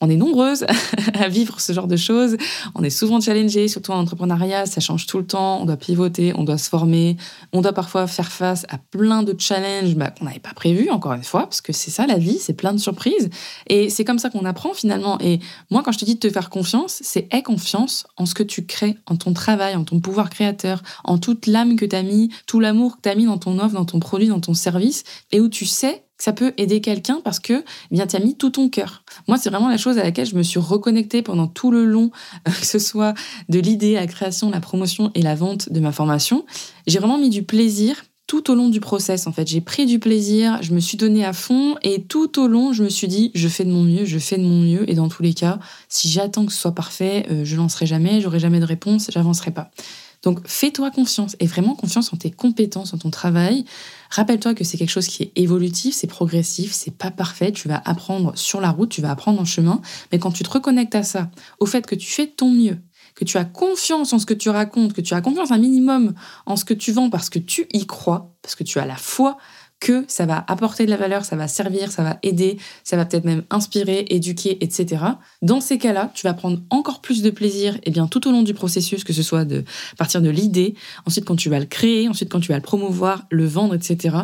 on 0.00 0.08
est 0.08 0.16
nombreuses 0.16 0.64
à 1.14 1.28
vivre 1.28 1.60
ce 1.60 1.72
genre 1.72 1.86
de 1.86 1.96
choses. 1.96 2.36
On 2.74 2.82
est 2.82 2.90
souvent 2.90 3.20
challengé, 3.20 3.68
surtout 3.68 3.92
en 3.92 3.98
entrepreneuriat, 3.98 4.66
ça 4.66 4.80
change 4.80 5.06
tout 5.06 5.18
le 5.18 5.26
temps. 5.26 5.60
On 5.60 5.66
doit 5.66 5.76
pivoter, 5.76 6.32
on 6.36 6.44
doit 6.44 6.58
se 6.58 6.68
former, 6.68 7.16
on 7.52 7.60
doit 7.60 7.72
parfois 7.72 8.06
faire 8.06 8.32
face 8.32 8.64
à 8.68 8.78
plein 8.78 9.22
de 9.22 9.34
challenges 9.38 9.94
bah, 9.94 10.10
qu'on 10.10 10.24
n'avait 10.24 10.38
pas 10.38 10.54
prévus, 10.54 10.90
encore 10.90 11.12
une 11.12 11.22
fois, 11.22 11.42
parce 11.42 11.60
que 11.60 11.72
c'est 11.72 11.90
ça 11.90 12.06
la 12.06 12.18
vie, 12.18 12.38
c'est 12.38 12.54
plein 12.54 12.72
de 12.72 12.78
surprises. 12.78 13.28
Et 13.68 13.90
c'est 13.90 14.04
comme 14.04 14.18
ça 14.18 14.30
qu'on 14.30 14.44
apprend 14.44 14.72
finalement. 14.72 15.18
Et 15.20 15.40
moi, 15.70 15.82
quand 15.84 15.92
je 15.92 15.98
te 15.98 16.04
dis 16.04 16.14
de 16.14 16.20
te 16.20 16.30
faire 16.30 16.50
confiance, 16.50 16.98
c'est 17.02 17.28
aie 17.32 17.42
confiance 17.42 18.06
en 18.16 18.26
ce 18.26 18.34
que 18.34 18.42
tu 18.42 18.64
crées, 18.64 18.96
en 19.06 19.16
ton 19.16 19.32
travail, 19.32 19.76
en 19.76 19.84
ton 19.84 20.00
pouvoir 20.00 20.30
créateur, 20.30 20.82
en 21.04 21.18
toute 21.18 21.46
l'âme 21.46 21.76
que 21.76 21.84
tu 21.84 21.96
as 21.96 22.02
mis, 22.02 22.30
tout 22.46 22.60
l'amour 22.60 22.96
que 22.96 23.02
tu 23.02 23.08
as 23.08 23.14
mis 23.14 23.26
dans 23.26 23.38
ton 23.38 23.58
offre, 23.58 23.74
dans 23.74 23.84
ton 23.84 24.00
produit, 24.00 24.28
dans 24.28 24.40
ton 24.40 24.54
service, 24.54 25.04
et 25.32 25.40
où 25.40 25.48
tu 25.48 25.66
sais 25.66 26.04
ça 26.20 26.32
peut 26.32 26.52
aider 26.56 26.80
quelqu'un 26.80 27.20
parce 27.24 27.40
que 27.40 27.64
eh 27.90 27.94
bien 27.94 28.06
tu 28.06 28.14
as 28.14 28.20
mis 28.20 28.36
tout 28.36 28.50
ton 28.50 28.68
cœur. 28.68 29.02
Moi, 29.26 29.38
c'est 29.38 29.50
vraiment 29.50 29.68
la 29.68 29.78
chose 29.78 29.98
à 29.98 30.04
laquelle 30.04 30.26
je 30.26 30.36
me 30.36 30.42
suis 30.42 30.60
reconnectée 30.60 31.22
pendant 31.22 31.46
tout 31.46 31.70
le 31.70 31.84
long, 31.84 32.10
euh, 32.46 32.52
que 32.52 32.66
ce 32.66 32.78
soit 32.78 33.14
de 33.48 33.58
l'idée 33.58 33.96
à 33.96 34.00
la 34.00 34.06
création, 34.06 34.50
la 34.50 34.60
promotion 34.60 35.10
et 35.14 35.22
la 35.22 35.34
vente 35.34 35.72
de 35.72 35.80
ma 35.80 35.92
formation. 35.92 36.44
J'ai 36.86 36.98
vraiment 36.98 37.18
mis 37.18 37.30
du 37.30 37.42
plaisir 37.42 37.96
tout 38.26 38.48
au 38.48 38.54
long 38.54 38.68
du 38.68 38.78
process 38.78 39.26
en 39.26 39.32
fait. 39.32 39.48
J'ai 39.48 39.60
pris 39.60 39.86
du 39.86 39.98
plaisir, 39.98 40.58
je 40.62 40.72
me 40.72 40.78
suis 40.78 40.96
donné 40.96 41.24
à 41.24 41.32
fond 41.32 41.74
et 41.82 42.02
tout 42.02 42.38
au 42.38 42.46
long, 42.46 42.72
je 42.72 42.84
me 42.84 42.88
suis 42.88 43.08
dit 43.08 43.32
je 43.34 43.48
fais 43.48 43.64
de 43.64 43.72
mon 43.72 43.82
mieux, 43.82 44.04
je 44.04 44.20
fais 44.20 44.38
de 44.38 44.44
mon 44.44 44.60
mieux 44.60 44.88
et 44.88 44.94
dans 44.94 45.08
tous 45.08 45.24
les 45.24 45.34
cas, 45.34 45.58
si 45.88 46.08
j'attends 46.08 46.46
que 46.46 46.52
ce 46.52 46.58
soit 46.60 46.74
parfait, 46.74 47.26
euh, 47.28 47.44
je 47.44 47.56
lancerai 47.56 47.86
jamais, 47.86 48.20
j'aurai 48.20 48.38
jamais 48.38 48.60
de 48.60 48.64
réponse, 48.64 49.10
j'avancerai 49.12 49.50
pas. 49.50 49.72
Donc 50.22 50.46
fais-toi 50.46 50.90
confiance 50.90 51.36
et 51.40 51.46
vraiment 51.46 51.74
confiance 51.74 52.12
en 52.12 52.16
tes 52.16 52.30
compétences, 52.30 52.92
en 52.92 52.98
ton 52.98 53.10
travail. 53.10 53.64
Rappelle-toi 54.10 54.54
que 54.54 54.64
c'est 54.64 54.76
quelque 54.76 54.90
chose 54.90 55.06
qui 55.06 55.22
est 55.22 55.32
évolutif, 55.36 55.94
c'est 55.94 56.06
progressif, 56.06 56.72
c'est 56.72 56.94
pas 56.94 57.10
parfait. 57.10 57.52
Tu 57.52 57.68
vas 57.68 57.80
apprendre 57.84 58.32
sur 58.36 58.60
la 58.60 58.70
route, 58.70 58.90
tu 58.90 59.00
vas 59.00 59.10
apprendre 59.10 59.40
en 59.40 59.44
chemin. 59.44 59.80
Mais 60.12 60.18
quand 60.18 60.32
tu 60.32 60.42
te 60.42 60.50
reconnectes 60.50 60.94
à 60.94 61.02
ça, 61.02 61.30
au 61.58 61.66
fait 61.66 61.86
que 61.86 61.94
tu 61.94 62.06
fais 62.10 62.26
ton 62.26 62.50
mieux, 62.50 62.78
que 63.14 63.24
tu 63.24 63.38
as 63.38 63.44
confiance 63.44 64.12
en 64.12 64.18
ce 64.18 64.26
que 64.26 64.34
tu 64.34 64.50
racontes, 64.50 64.92
que 64.92 65.00
tu 65.00 65.14
as 65.14 65.20
confiance 65.20 65.50
un 65.50 65.58
minimum 65.58 66.14
en 66.46 66.56
ce 66.56 66.64
que 66.64 66.74
tu 66.74 66.92
vends 66.92 67.10
parce 67.10 67.30
que 67.30 67.38
tu 67.38 67.66
y 67.72 67.86
crois, 67.86 68.34
parce 68.42 68.54
que 68.54 68.64
tu 68.64 68.78
as 68.78 68.86
la 68.86 68.96
foi 68.96 69.38
que 69.80 70.04
ça 70.08 70.26
va 70.26 70.44
apporter 70.46 70.84
de 70.84 70.90
la 70.90 70.96
valeur, 70.96 71.24
ça 71.24 71.36
va 71.36 71.48
servir, 71.48 71.90
ça 71.90 72.02
va 72.02 72.18
aider, 72.22 72.58
ça 72.84 72.96
va 72.96 73.06
peut-être 73.06 73.24
même 73.24 73.42
inspirer, 73.50 74.06
éduquer, 74.10 74.62
etc. 74.62 75.04
Dans 75.42 75.60
ces 75.60 75.78
cas-là, 75.78 76.10
tu 76.14 76.26
vas 76.26 76.34
prendre 76.34 76.60
encore 76.68 77.00
plus 77.00 77.22
de 77.22 77.30
plaisir 77.30 77.78
eh 77.84 77.90
bien 77.90 78.06
tout 78.06 78.28
au 78.28 78.30
long 78.30 78.42
du 78.42 78.54
processus, 78.54 79.04
que 79.04 79.12
ce 79.12 79.22
soit 79.22 79.44
de 79.44 79.64
partir 79.96 80.20
de 80.20 80.28
l'idée, 80.28 80.74
ensuite 81.06 81.24
quand 81.24 81.36
tu 81.36 81.48
vas 81.48 81.58
le 81.58 81.66
créer, 81.66 82.08
ensuite 82.08 82.30
quand 82.30 82.40
tu 82.40 82.48
vas 82.48 82.56
le 82.56 82.62
promouvoir, 82.62 83.26
le 83.30 83.46
vendre, 83.46 83.74
etc 83.74 84.18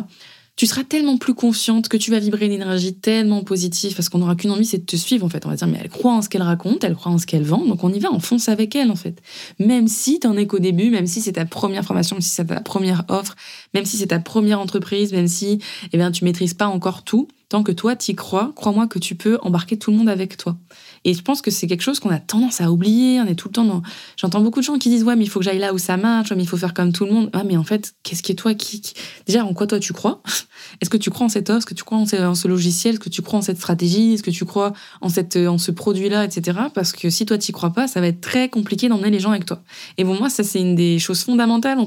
tu 0.57 0.65
seras 0.65 0.83
tellement 0.83 1.17
plus 1.17 1.35
confiante 1.35 1.87
que 1.87 1.97
tu 1.97 2.09
vas 2.09 2.17
vibrer 2.17 2.47
une 2.47 2.51
énergie 2.51 2.95
tellement 2.95 3.43
positive 3.43 3.95
parce 3.95 4.09
qu'on 4.09 4.17
n'aura 4.17 4.35
qu'une 4.35 4.49
envie, 4.49 4.65
c'est 4.65 4.79
de 4.79 4.85
te 4.85 4.95
suivre 4.95 5.23
en 5.23 5.29
fait. 5.29 5.45
On 5.45 5.49
va 5.49 5.55
dire, 5.55 5.67
mais 5.67 5.77
elle 5.79 5.89
croit 5.89 6.13
en 6.13 6.23
ce 6.23 6.29
qu'elle 6.29 6.41
raconte, 6.41 6.83
elle 6.83 6.95
croit 6.95 7.11
en 7.11 7.19
ce 7.19 7.27
qu'elle 7.27 7.43
vend, 7.43 7.63
donc 7.63 7.83
on 7.83 7.93
y 7.93 7.99
va, 7.99 8.11
on 8.11 8.19
fonce 8.19 8.49
avec 8.49 8.75
elle 8.75 8.89
en 8.89 8.95
fait. 8.95 9.21
Même 9.59 9.87
si 9.87 10.19
t'en 10.19 10.35
es 10.35 10.47
qu'au 10.47 10.57
début, 10.57 10.89
même 10.89 11.05
si 11.05 11.21
c'est 11.21 11.33
ta 11.33 11.45
première 11.45 11.85
formation, 11.85 12.15
même 12.15 12.21
si 12.23 12.31
c'est 12.31 12.45
ta 12.45 12.59
première 12.59 13.05
offre, 13.07 13.35
même 13.75 13.85
si 13.85 13.97
c'est 13.97 14.07
ta 14.07 14.19
première 14.19 14.59
entreprise, 14.59 15.13
même 15.13 15.27
si 15.27 15.59
eh 15.93 15.97
bien, 15.97 16.11
tu 16.11 16.25
maîtrises 16.25 16.55
pas 16.55 16.67
encore 16.67 17.03
tout, 17.03 17.27
tant 17.49 17.63
que 17.63 17.71
toi 17.71 17.95
t'y 17.95 18.15
crois, 18.15 18.51
crois-moi 18.55 18.87
que 18.87 18.99
tu 18.99 19.15
peux 19.15 19.37
embarquer 19.41 19.77
tout 19.77 19.91
le 19.91 19.97
monde 19.97 20.09
avec 20.09 20.35
toi. 20.37 20.57
Et 21.05 21.13
je 21.13 21.21
pense 21.21 21.41
que 21.41 21.51
c'est 21.51 21.67
quelque 21.67 21.81
chose 21.81 21.99
qu'on 21.99 22.09
a 22.09 22.19
tendance 22.19 22.59
à 22.59 22.71
oublier. 22.71 23.21
On 23.21 23.25
est 23.25 23.35
tout 23.35 23.47
le 23.47 23.53
temps 23.53 23.63
dans. 23.63 23.81
J'entends 24.17 24.41
beaucoup 24.41 24.59
de 24.59 24.65
gens 24.65 24.77
qui 24.77 24.89
disent 24.89 25.03
ouais 25.03 25.15
mais 25.15 25.23
il 25.23 25.29
faut 25.29 25.39
que 25.39 25.45
j'aille 25.45 25.59
là 25.59 25.73
où 25.73 25.77
ça 25.77 25.95
marche, 25.95 26.31
mais 26.33 26.43
il 26.43 26.47
faut 26.47 26.57
faire 26.57 26.73
comme 26.73 26.91
tout 26.91 27.05
le 27.05 27.11
monde. 27.11 27.29
Ah 27.33 27.43
mais 27.45 27.55
en 27.55 27.63
fait 27.63 27.93
qu'est-ce 28.03 28.21
qui 28.21 28.33
est 28.33 28.35
toi 28.35 28.53
qui, 28.53 28.81
déjà 29.25 29.45
en 29.45 29.53
quoi 29.53 29.67
toi 29.67 29.79
tu 29.79 29.93
crois? 29.93 30.21
Est-ce 30.81 30.89
que 30.89 30.97
tu 30.97 31.09
crois 31.09 31.25
en 31.25 31.29
cette 31.29 31.49
offre? 31.49 31.59
Est-ce 31.59 31.65
que 31.65 31.73
tu 31.73 31.83
crois 31.83 31.97
en 31.97 32.05
ce, 32.05 32.47
logiciel? 32.47 32.95
Est-ce 32.95 32.99
que 32.99 33.09
tu 33.09 33.21
crois 33.21 33.39
en 33.39 33.41
cette 33.41 33.57
stratégie? 33.57 34.13
Est-ce 34.13 34.23
que 34.23 34.31
tu 34.31 34.43
crois 34.43 34.73
en 35.01 35.09
cette 35.09 35.37
en 35.37 35.57
ce 35.57 35.71
produit 35.71 36.09
là, 36.09 36.25
etc. 36.25 36.57
Parce 36.73 36.91
que 36.91 37.09
si 37.09 37.25
toi 37.25 37.37
t'y 37.37 37.53
crois 37.53 37.71
pas, 37.71 37.87
ça 37.87 38.01
va 38.01 38.07
être 38.07 38.21
très 38.21 38.49
compliqué 38.49 38.89
d'emmener 38.89 39.09
les 39.09 39.19
gens 39.19 39.31
avec 39.31 39.45
toi. 39.45 39.61
Et 39.97 40.03
bon 40.03 40.15
moi 40.15 40.29
ça 40.29 40.43
c'est 40.43 40.59
une 40.59 40.75
des 40.75 40.99
choses 40.99 41.21
fondamentales. 41.21 41.77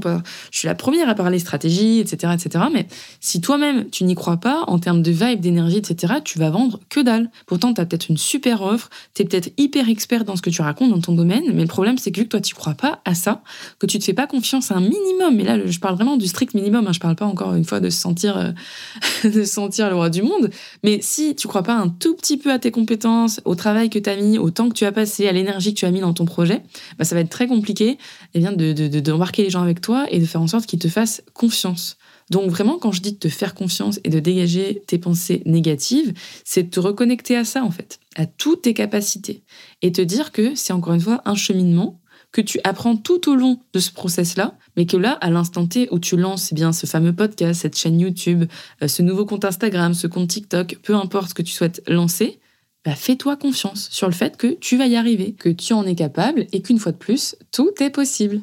Je 0.51 0.59
suis 0.59 0.67
la 0.67 0.75
première 0.75 1.09
à 1.09 1.15
parler 1.15 1.39
stratégie, 1.39 1.99
etc., 1.99 2.33
etc. 2.35 2.65
Mais 2.73 2.87
si 3.21 3.41
toi-même 3.41 3.91
tu 3.91 4.05
n'y 4.05 4.15
crois 4.15 4.39
pas 4.39 4.65
en 4.67 4.79
termes 4.79 5.03
de 5.03 5.11
vibe, 5.11 5.41
d'énergie, 5.51 5.79
etc., 5.79 6.15
tu 6.25 6.39
vas 6.39 6.51
vendre 6.51 6.81
que 6.89 7.01
dalle. 7.01 7.31
Pourtant 7.47 7.75
tu 7.75 7.81
as 7.81 7.87
peut-être 7.87 8.09
une 8.09 8.17
super 8.17 8.63
offre, 8.63 8.91
tu 9.15 9.23
es 9.23 9.25
peut-être 9.25 9.51
hyper 9.59 9.89
expert 9.89 10.25
dans 10.25 10.37
ce 10.37 10.43
que 10.43 10.51
tu 10.51 10.63
racontes 10.63 10.91
dans 10.91 11.01
ton 11.01 11.15
domaine, 11.15 11.45
mais 11.53 11.63
le 11.63 11.69
problème, 11.69 11.99
c'est 11.99 12.11
que 12.11 12.21
vu 12.21 12.25
que 12.25 12.31
toi, 12.31 12.41
tu 12.41 12.55
crois 12.55 12.75
pas 12.75 13.01
à 13.05 13.15
ça, 13.15 13.43
que 13.79 13.87
tu 13.87 13.99
te 13.99 14.05
fais 14.05 14.15
pas 14.15 14.27
confiance 14.27 14.71
à 14.71 14.77
un 14.77 14.81
minimum, 14.81 15.39
et 15.41 15.45
là, 15.45 15.59
je 15.67 15.79
parle 15.79 15.95
vraiment 15.95 16.17
du 16.17 16.27
strict 16.27 16.55
minimum, 16.55 16.87
hein, 16.87 16.93
je 16.93 17.01
parle 17.01 17.17
pas 17.17 17.27
encore 17.27 17.55
une 17.55 17.65
fois 17.65 17.81
de 17.81 17.91
se 17.91 18.01
sentir, 18.01 18.37
euh, 18.37 18.51
de 19.29 19.45
sentir 19.45 19.89
le 19.89 19.97
roi 19.97 20.11
du 20.11 20.23
monde, 20.23 20.51
mais 20.83 21.01
si 21.03 21.35
tu 21.35 21.49
crois 21.49 21.63
pas 21.63 21.75
un 21.75 21.89
tout 21.89 22.15
petit 22.15 22.37
peu 22.37 22.53
à 22.53 22.59
tes 22.59 22.71
compétences, 22.71 23.41
au 23.45 23.55
travail 23.55 23.91
que 23.91 23.99
tu 23.99 24.09
as 24.09 24.17
mis, 24.17 24.39
au 24.39 24.51
temps 24.51 24.69
que 24.69 24.75
tu 24.75 24.85
as 24.85 24.93
passé, 24.93 25.29
à 25.29 25.33
l'énergie 25.33 25.75
que 25.75 25.79
tu 25.79 25.87
as 25.87 25.91
mis 25.91 26.01
dans 26.01 26.15
ton 26.15 26.25
projet, 26.25 26.63
bah, 26.99 27.05
ça 27.05 27.15
va 27.15 27.21
être 27.21 27.31
très 27.31 27.47
compliqué 27.47 27.99
eh 28.35 28.39
bien, 28.39 28.53
de, 28.53 28.73
d'embarquer 29.01 29.43
les 29.43 29.51
gens 29.51 29.63
avec 29.63 29.81
toi 29.81 30.07
et 30.11 30.19
de 30.19 30.27
faire 30.27 30.41
en 30.41 30.47
sorte 30.47 30.67
qu'ils 30.67 30.79
te 30.79 30.89
fassent 30.89 31.23
confiance. 31.35 31.97
Donc 32.31 32.51
vraiment, 32.51 32.79
quand 32.79 32.93
je 32.93 33.03
dis 33.03 33.13
de 33.13 33.19
te 33.19 33.29
faire 33.29 33.55
confiance 33.55 34.01
et 34.05 34.09
de 34.09 34.21
dégager 34.21 34.83
tes 34.87 34.99
pensées 34.99 35.43
négatives, 35.47 36.15
c'est 36.45 36.65
de 36.65 36.71
te 36.71 36.81
reconnecter 36.81 37.37
à 37.37 37.45
ça 37.45 37.65
en 37.65 37.71
fait, 37.71 37.99
à 38.17 38.27
toutes 38.27 38.63
tes 38.63 38.75
capacités, 38.75 39.43
et 39.83 39.93
te 39.93 40.01
dire 40.01 40.33
que 40.33 40.55
c'est 40.55 40.73
encore 40.73 40.95
une 40.95 41.01
fois 41.01 41.23
un 41.25 41.35
cheminement 41.35 42.01
que 42.33 42.41
tu 42.41 42.61
apprends 42.63 42.97
tout 42.97 43.29
au 43.29 43.35
long 43.35 43.61
de 43.73 43.81
ce 43.81 43.91
process-là, 43.91 44.57
mais 44.77 44.87
que 44.87 44.97
là, 44.97 45.13
à 45.21 45.31
l'instant 45.31 45.67
T 45.67 45.89
où 45.91 45.99
tu 45.99 46.17
lances 46.17 46.53
eh 46.53 46.55
bien 46.55 46.73
ce 46.73 46.87
fameux 46.87 47.13
podcast, 47.13 47.63
cette 47.63 47.77
chaîne 47.77 47.99
YouTube, 47.99 48.45
euh, 48.83 48.89
ce 48.89 49.03
nouveau 49.03 49.27
compte 49.27 49.45
Instagram, 49.45 49.95
ce 49.95 50.07
compte 50.07 50.29
TikTok, 50.29 50.79
peu 50.83 50.95
importe 50.95 51.31
ce 51.31 51.35
que 51.35 51.43
tu 51.43 51.53
souhaites 51.53 51.83
lancer, 51.89 52.39
bah 52.85 52.95
fais-toi 52.95 53.37
confiance 53.37 53.89
sur 53.91 54.07
le 54.07 54.15
fait 54.15 54.37
que 54.37 54.55
tu 54.55 54.77
vas 54.77 54.87
y 54.87 54.97
arriver, 54.97 55.35
que 55.35 55.49
tu 55.49 55.73
en 55.73 55.85
es 55.85 55.95
capable 55.95 56.47
et 56.53 56.63
qu'une 56.63 56.79
fois 56.79 56.93
de 56.93 56.97
plus, 56.97 57.37
tout 57.53 57.71
est 57.81 57.91
possible. 57.91 58.43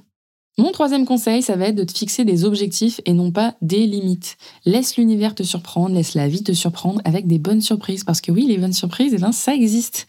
Mon 0.59 0.71
troisième 0.71 1.05
conseil, 1.05 1.43
ça 1.43 1.55
va 1.55 1.67
être 1.67 1.75
de 1.75 1.83
te 1.83 1.95
fixer 1.95 2.25
des 2.25 2.43
objectifs 2.43 2.99
et 3.05 3.13
non 3.13 3.31
pas 3.31 3.53
des 3.61 3.85
limites. 3.85 4.37
Laisse 4.65 4.97
l'univers 4.97 5.35
te 5.35 5.43
surprendre, 5.43 5.93
laisse 5.93 6.15
la 6.15 6.27
vie 6.27 6.41
te 6.41 6.51
surprendre 6.51 6.99
avec 7.05 7.27
des 7.27 7.37
bonnes 7.37 7.61
surprises. 7.61 8.03
Parce 8.03 8.21
que 8.21 8.31
oui, 8.31 8.47
les 8.47 8.57
bonnes 8.57 8.73
surprises, 8.73 9.13
eh 9.13 9.19
ben, 9.19 9.31
ça 9.31 9.53
existe. 9.53 10.07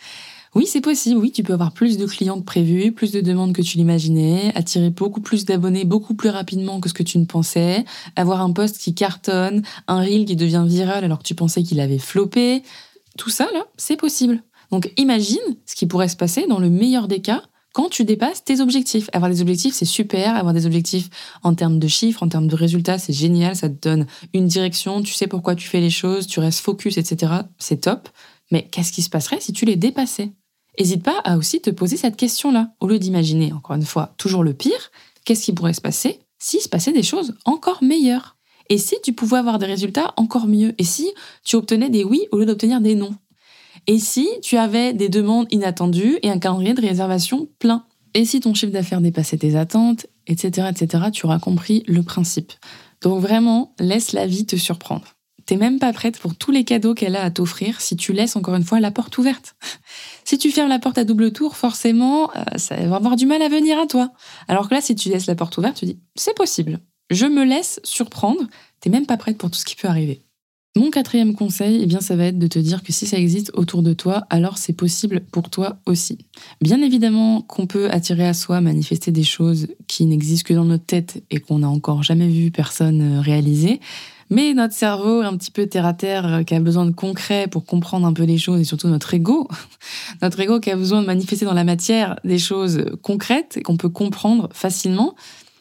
Oui, 0.54 0.64
c'est 0.66 0.80
possible. 0.80 1.20
Oui, 1.20 1.32
tu 1.32 1.42
peux 1.42 1.52
avoir 1.52 1.72
plus 1.72 1.98
de 1.98 2.06
clients 2.06 2.40
que 2.40 2.46
prévu, 2.46 2.92
plus 2.92 3.12
de 3.12 3.20
demandes 3.20 3.52
que 3.52 3.60
tu 3.60 3.76
l'imaginais, 3.76 4.50
attirer 4.54 4.88
beaucoup 4.88 5.20
plus 5.20 5.44
d'abonnés 5.44 5.84
beaucoup 5.84 6.14
plus 6.14 6.30
rapidement 6.30 6.80
que 6.80 6.88
ce 6.88 6.94
que 6.94 7.02
tu 7.02 7.18
ne 7.18 7.26
pensais, 7.26 7.84
avoir 8.16 8.40
un 8.40 8.52
post 8.52 8.78
qui 8.78 8.94
cartonne, 8.94 9.62
un 9.86 10.00
reel 10.00 10.24
qui 10.24 10.34
devient 10.34 10.64
viral 10.66 11.04
alors 11.04 11.18
que 11.18 11.24
tu 11.24 11.34
pensais 11.34 11.62
qu'il 11.62 11.78
avait 11.78 11.98
floppé. 11.98 12.62
Tout 13.18 13.28
ça, 13.28 13.46
là, 13.52 13.66
c'est 13.76 13.96
possible. 13.96 14.42
Donc 14.70 14.90
imagine 14.96 15.36
ce 15.66 15.74
qui 15.74 15.84
pourrait 15.86 16.08
se 16.08 16.16
passer 16.16 16.46
dans 16.46 16.58
le 16.58 16.70
meilleur 16.70 17.06
des 17.06 17.20
cas 17.20 17.42
quand 17.78 17.90
tu 17.90 18.02
dépasses 18.02 18.42
tes 18.42 18.60
objectifs. 18.60 19.08
Avoir 19.12 19.30
des 19.30 19.40
objectifs, 19.40 19.72
c'est 19.72 19.84
super. 19.84 20.34
Avoir 20.34 20.52
des 20.52 20.66
objectifs 20.66 21.08
en 21.44 21.54
termes 21.54 21.78
de 21.78 21.86
chiffres, 21.86 22.24
en 22.24 22.28
termes 22.28 22.48
de 22.48 22.56
résultats, 22.56 22.98
c'est 22.98 23.12
génial. 23.12 23.54
Ça 23.54 23.68
te 23.68 23.88
donne 23.88 24.08
une 24.34 24.48
direction. 24.48 25.00
Tu 25.00 25.14
sais 25.14 25.28
pourquoi 25.28 25.54
tu 25.54 25.68
fais 25.68 25.78
les 25.78 25.88
choses. 25.88 26.26
Tu 26.26 26.40
restes 26.40 26.58
focus, 26.58 26.98
etc. 26.98 27.32
C'est 27.56 27.82
top. 27.82 28.08
Mais 28.50 28.64
qu'est-ce 28.64 28.90
qui 28.90 29.00
se 29.00 29.08
passerait 29.08 29.40
si 29.40 29.52
tu 29.52 29.64
les 29.64 29.76
dépassais? 29.76 30.32
N'hésite 30.76 31.04
pas 31.04 31.20
à 31.22 31.36
aussi 31.36 31.60
te 31.60 31.70
poser 31.70 31.96
cette 31.96 32.16
question-là. 32.16 32.72
Au 32.80 32.88
lieu 32.88 32.98
d'imaginer, 32.98 33.52
encore 33.52 33.76
une 33.76 33.84
fois, 33.84 34.12
toujours 34.18 34.42
le 34.42 34.54
pire, 34.54 34.90
qu'est-ce 35.24 35.44
qui 35.44 35.52
pourrait 35.52 35.72
se 35.72 35.80
passer 35.80 36.18
s'il 36.40 36.60
se 36.60 36.68
passait 36.68 36.92
des 36.92 37.04
choses 37.04 37.36
encore 37.44 37.84
meilleures? 37.84 38.36
Et 38.70 38.78
si 38.78 38.96
tu 39.04 39.12
pouvais 39.12 39.38
avoir 39.38 39.60
des 39.60 39.66
résultats 39.66 40.14
encore 40.16 40.48
mieux? 40.48 40.74
Et 40.78 40.84
si 40.84 41.12
tu 41.44 41.54
obtenais 41.54 41.90
des 41.90 42.02
oui 42.02 42.26
au 42.32 42.38
lieu 42.38 42.46
d'obtenir 42.46 42.80
des 42.80 42.96
non? 42.96 43.14
Et 43.88 43.98
si 43.98 44.28
tu 44.42 44.58
avais 44.58 44.92
des 44.92 45.08
demandes 45.08 45.46
inattendues 45.50 46.18
et 46.22 46.30
un 46.30 46.38
calendrier 46.38 46.74
de 46.74 46.82
réservation 46.82 47.48
plein 47.58 47.86
Et 48.12 48.26
si 48.26 48.38
ton 48.38 48.52
chiffre 48.52 48.70
d'affaires 48.70 49.00
dépassait 49.00 49.38
tes 49.38 49.56
attentes, 49.56 50.06
etc., 50.26 50.68
etc., 50.70 51.04
tu 51.10 51.24
auras 51.24 51.38
compris 51.38 51.84
le 51.88 52.02
principe. 52.02 52.52
Donc 53.00 53.22
vraiment, 53.22 53.74
laisse 53.80 54.12
la 54.12 54.26
vie 54.26 54.44
te 54.44 54.56
surprendre. 54.56 55.14
T'es 55.46 55.56
même 55.56 55.78
pas 55.78 55.94
prête 55.94 56.18
pour 56.18 56.36
tous 56.36 56.50
les 56.50 56.64
cadeaux 56.64 56.92
qu'elle 56.92 57.16
a 57.16 57.22
à 57.22 57.30
t'offrir 57.30 57.80
si 57.80 57.96
tu 57.96 58.12
laisses 58.12 58.36
encore 58.36 58.54
une 58.54 58.62
fois 58.62 58.78
la 58.78 58.90
porte 58.90 59.16
ouverte. 59.16 59.56
si 60.24 60.36
tu 60.36 60.50
fermes 60.50 60.68
la 60.68 60.78
porte 60.78 60.98
à 60.98 61.04
double 61.04 61.32
tour, 61.32 61.56
forcément, 61.56 62.30
euh, 62.36 62.42
ça 62.56 62.76
va 62.76 62.96
avoir 62.96 63.16
du 63.16 63.24
mal 63.24 63.40
à 63.40 63.48
venir 63.48 63.78
à 63.78 63.86
toi. 63.86 64.12
Alors 64.48 64.68
que 64.68 64.74
là, 64.74 64.82
si 64.82 64.94
tu 64.96 65.08
laisses 65.08 65.26
la 65.26 65.34
porte 65.34 65.56
ouverte, 65.56 65.78
tu 65.78 65.86
dis, 65.86 65.98
c'est 66.14 66.36
possible. 66.36 66.80
Je 67.08 67.24
me 67.24 67.42
laisse 67.42 67.80
surprendre. 67.84 68.42
T'es 68.80 68.90
même 68.90 69.06
pas 69.06 69.16
prête 69.16 69.38
pour 69.38 69.50
tout 69.50 69.58
ce 69.58 69.64
qui 69.64 69.76
peut 69.76 69.88
arriver. 69.88 70.27
Mon 70.76 70.90
quatrième 70.90 71.34
conseil, 71.34 71.80
eh 71.82 71.86
bien, 71.86 72.00
ça 72.00 72.14
va 72.14 72.26
être 72.26 72.38
de 72.38 72.46
te 72.46 72.58
dire 72.58 72.82
que 72.82 72.92
si 72.92 73.06
ça 73.06 73.18
existe 73.18 73.50
autour 73.54 73.82
de 73.82 73.94
toi, 73.94 74.26
alors 74.30 74.58
c'est 74.58 74.74
possible 74.74 75.22
pour 75.32 75.50
toi 75.50 75.78
aussi. 75.86 76.18
Bien 76.60 76.80
évidemment 76.82 77.42
qu'on 77.42 77.66
peut 77.66 77.90
attirer 77.90 78.28
à 78.28 78.34
soi, 78.34 78.60
manifester 78.60 79.10
des 79.10 79.24
choses 79.24 79.68
qui 79.88 80.06
n'existent 80.06 80.46
que 80.46 80.54
dans 80.54 80.64
notre 80.64 80.84
tête 80.84 81.24
et 81.30 81.40
qu'on 81.40 81.60
n'a 81.60 81.68
encore 81.68 82.04
jamais 82.04 82.28
vu 82.28 82.50
personne 82.50 83.18
euh, 83.18 83.20
réaliser. 83.20 83.80
Mais 84.30 84.52
notre 84.52 84.74
cerveau, 84.74 85.22
un 85.22 85.36
petit 85.36 85.50
peu 85.50 85.66
terre 85.66 85.86
à 85.86 85.94
terre, 85.94 86.26
euh, 86.26 86.42
qui 86.42 86.54
a 86.54 86.60
besoin 86.60 86.86
de 86.86 86.92
concret 86.92 87.48
pour 87.48 87.64
comprendre 87.64 88.06
un 88.06 88.12
peu 88.12 88.24
les 88.24 88.38
choses, 88.38 88.60
et 88.60 88.64
surtout 88.64 88.88
notre 88.88 89.12
ego, 89.14 89.48
notre 90.22 90.38
ego 90.38 90.60
qui 90.60 90.70
a 90.70 90.76
besoin 90.76 91.00
de 91.00 91.06
manifester 91.06 91.44
dans 91.44 91.54
la 91.54 91.64
matière 91.64 92.20
des 92.24 92.38
choses 92.38 92.84
concrètes 93.02 93.56
et 93.56 93.62
qu'on 93.62 93.76
peut 93.76 93.88
comprendre 93.88 94.48
facilement, 94.52 95.14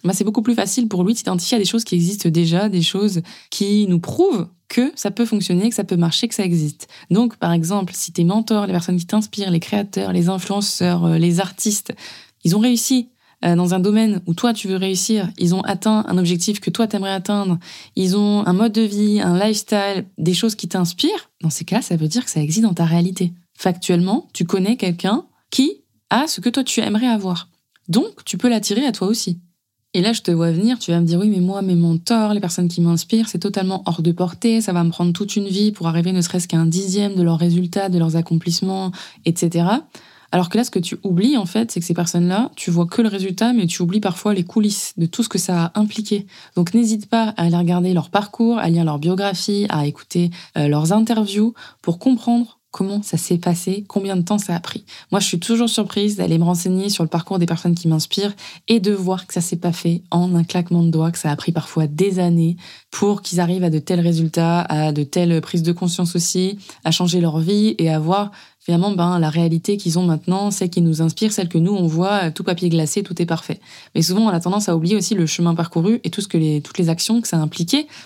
bah, 0.03 0.13
c'est 0.13 0.25
beaucoup 0.25 0.41
plus 0.41 0.55
facile 0.55 0.87
pour 0.87 1.03
lui 1.03 1.13
d'identifier 1.13 1.55
à 1.55 1.59
des 1.59 1.65
choses 1.65 1.83
qui 1.83 1.95
existent 1.95 2.29
déjà, 2.29 2.69
des 2.69 2.81
choses 2.81 3.21
qui 3.49 3.87
nous 3.87 3.99
prouvent 3.99 4.47
que 4.67 4.91
ça 4.95 5.11
peut 5.11 5.25
fonctionner, 5.25 5.69
que 5.69 5.75
ça 5.75 5.83
peut 5.83 5.95
marcher, 5.95 6.27
que 6.27 6.35
ça 6.35 6.43
existe. 6.43 6.87
Donc, 7.09 7.37
par 7.37 7.53
exemple, 7.53 7.93
si 7.95 8.11
tes 8.11 8.23
mentors, 8.23 8.65
les 8.65 8.73
personnes 8.73 8.97
qui 8.97 9.05
t'inspirent, 9.05 9.51
les 9.51 9.59
créateurs, 9.59 10.11
les 10.11 10.29
influenceurs, 10.29 11.05
euh, 11.05 11.17
les 11.17 11.39
artistes, 11.39 11.93
ils 12.43 12.55
ont 12.55 12.59
réussi 12.59 13.09
euh, 13.45 13.55
dans 13.55 13.73
un 13.73 13.79
domaine 13.79 14.21
où 14.25 14.33
toi 14.33 14.53
tu 14.53 14.67
veux 14.67 14.77
réussir, 14.77 15.29
ils 15.37 15.53
ont 15.53 15.61
atteint 15.61 16.03
un 16.07 16.17
objectif 16.17 16.59
que 16.59 16.69
toi 16.69 16.87
t'aimerais 16.87 17.11
atteindre, 17.11 17.59
ils 17.95 18.17
ont 18.17 18.45
un 18.45 18.53
mode 18.53 18.73
de 18.73 18.81
vie, 18.81 19.21
un 19.21 19.37
lifestyle, 19.37 20.05
des 20.17 20.33
choses 20.33 20.55
qui 20.55 20.67
t'inspirent, 20.67 21.29
dans 21.41 21.49
ces 21.49 21.63
cas, 21.63 21.81
ça 21.81 21.95
veut 21.95 22.07
dire 22.07 22.25
que 22.25 22.31
ça 22.31 22.41
existe 22.41 22.63
dans 22.63 22.73
ta 22.73 22.85
réalité. 22.85 23.33
Factuellement, 23.53 24.27
tu 24.33 24.45
connais 24.45 24.75
quelqu'un 24.75 25.25
qui 25.51 25.83
a 26.09 26.27
ce 26.27 26.41
que 26.41 26.49
toi 26.49 26.63
tu 26.63 26.81
aimerais 26.81 27.07
avoir. 27.07 27.49
Donc, 27.87 28.23
tu 28.25 28.37
peux 28.37 28.49
l'attirer 28.49 28.85
à 28.85 28.91
toi 28.91 29.07
aussi. 29.07 29.39
Et 29.93 30.01
là, 30.01 30.13
je 30.13 30.21
te 30.21 30.31
vois 30.31 30.51
venir, 30.51 30.79
tu 30.79 30.91
vas 30.91 30.99
me 30.99 31.05
dire, 31.05 31.19
oui, 31.19 31.29
mais 31.29 31.39
moi, 31.39 31.61
mes 31.61 31.75
mentors, 31.75 32.33
les 32.33 32.39
personnes 32.39 32.67
qui 32.67 32.81
m'inspirent, 32.81 33.29
c'est 33.29 33.39
totalement 33.39 33.83
hors 33.85 34.01
de 34.01 34.11
portée, 34.11 34.61
ça 34.61 34.73
va 34.73 34.83
me 34.83 34.89
prendre 34.89 35.13
toute 35.13 35.35
une 35.35 35.47
vie 35.47 35.71
pour 35.71 35.87
arriver 35.87 36.11
ne 36.11 36.21
serait-ce 36.21 36.47
qu'à 36.47 36.57
un 36.57 36.65
dixième 36.65 37.15
de 37.15 37.23
leurs 37.23 37.39
résultats, 37.39 37.89
de 37.89 37.97
leurs 37.97 38.15
accomplissements, 38.15 38.91
etc. 39.25 39.65
Alors 40.31 40.49
que 40.49 40.57
là, 40.57 40.63
ce 40.63 40.71
que 40.71 40.79
tu 40.79 40.97
oublies, 41.03 41.37
en 41.37 41.45
fait, 41.45 41.71
c'est 41.71 41.79
que 41.79 41.85
ces 41.85 41.93
personnes-là, 41.93 42.51
tu 42.55 42.69
vois 42.69 42.85
que 42.85 43.01
le 43.01 43.07
résultat, 43.07 43.53
mais 43.53 43.65
tu 43.65 43.81
oublies 43.81 44.01
parfois 44.01 44.33
les 44.33 44.43
coulisses 44.43 44.93
de 44.97 45.05
tout 45.05 45.23
ce 45.23 45.29
que 45.29 45.37
ça 45.37 45.65
a 45.65 45.79
impliqué. 45.79 46.27
Donc 46.55 46.73
n'hésite 46.73 47.09
pas 47.09 47.33
à 47.37 47.43
aller 47.43 47.57
regarder 47.57 47.93
leur 47.93 48.09
parcours, 48.09 48.57
à 48.59 48.69
lire 48.69 48.83
leur 48.83 48.99
biographie, 48.99 49.65
à 49.69 49.87
écouter 49.87 50.31
euh, 50.57 50.67
leurs 50.67 50.91
interviews 50.91 51.53
pour 51.81 51.97
comprendre 51.97 52.59
comment 52.77 53.01
ça 53.01 53.17
s'est 53.17 53.39
passé, 53.39 53.85
combien 53.87 54.15
de 54.15 54.21
temps 54.21 54.37
ça 54.37 54.55
a 54.55 54.59
pris. 54.59 54.85
Moi, 55.09 55.19
je 55.19 55.25
suis 55.25 55.39
toujours 55.39 55.67
surprise 55.67 56.15
d'aller 56.15 56.37
me 56.37 56.43
renseigner 56.43 56.89
sur 56.89 57.03
le 57.03 57.09
parcours 57.09 57.39
des 57.39 57.47
personnes 57.47 57.73
qui 57.73 57.87
m'inspirent 57.87 58.35
et 58.67 58.79
de 58.79 58.91
voir 58.91 59.25
que 59.25 59.33
ça 59.33 59.41
s'est 59.41 59.55
pas 59.57 59.71
fait 59.71 60.03
en 60.11 60.35
un 60.35 60.43
claquement 60.43 60.83
de 60.83 60.91
doigts, 60.91 61.09
que 61.09 61.17
ça 61.17 61.31
a 61.31 61.35
pris 61.35 61.51
parfois 61.51 61.87
des 61.87 62.19
années 62.19 62.55
pour 62.91 63.23
qu'ils 63.23 63.39
arrivent 63.39 63.63
à 63.63 63.71
de 63.71 63.79
tels 63.79 63.99
résultats, 63.99 64.61
à 64.61 64.91
de 64.91 65.01
telles 65.01 65.41
prises 65.41 65.63
de 65.63 65.71
conscience 65.71 66.15
aussi, 66.15 66.59
à 66.83 66.91
changer 66.91 67.19
leur 67.19 67.39
vie 67.39 67.73
et 67.79 67.89
à 67.89 67.97
voir 67.97 68.29
finalement, 68.67 68.91
ben, 68.91 69.17
la 69.17 69.29
réalité 69.29 69.77
qu'ils 69.77 69.97
ont 69.97 70.03
maintenant, 70.03 70.51
celle 70.51 70.69
qui 70.69 70.81
nous 70.81 71.01
inspire, 71.01 71.31
celle 71.31 71.47
que 71.47 71.57
nous, 71.57 71.71
on 71.71 71.87
voit, 71.87 72.31
tout 72.31 72.43
papier 72.43 72.67
glacé, 72.67 73.01
tout 73.01 73.21
est 73.21 73.25
parfait. 73.25 73.61
Mais 73.95 74.01
souvent, 74.01 74.23
on 74.23 74.27
a 74.27 74.41
tendance 74.41 74.67
à 74.67 74.75
oublier 74.75 74.97
aussi 74.97 75.15
le 75.15 75.25
chemin 75.25 75.55
parcouru 75.55 76.01
et 76.03 76.09
tout 76.09 76.19
ce 76.19 76.27
que 76.27 76.37
les, 76.37 76.59
toutes 76.59 76.77
les 76.77 76.89
actions 76.89 77.21
que 77.21 77.29
ça 77.29 77.41
a 77.41 77.47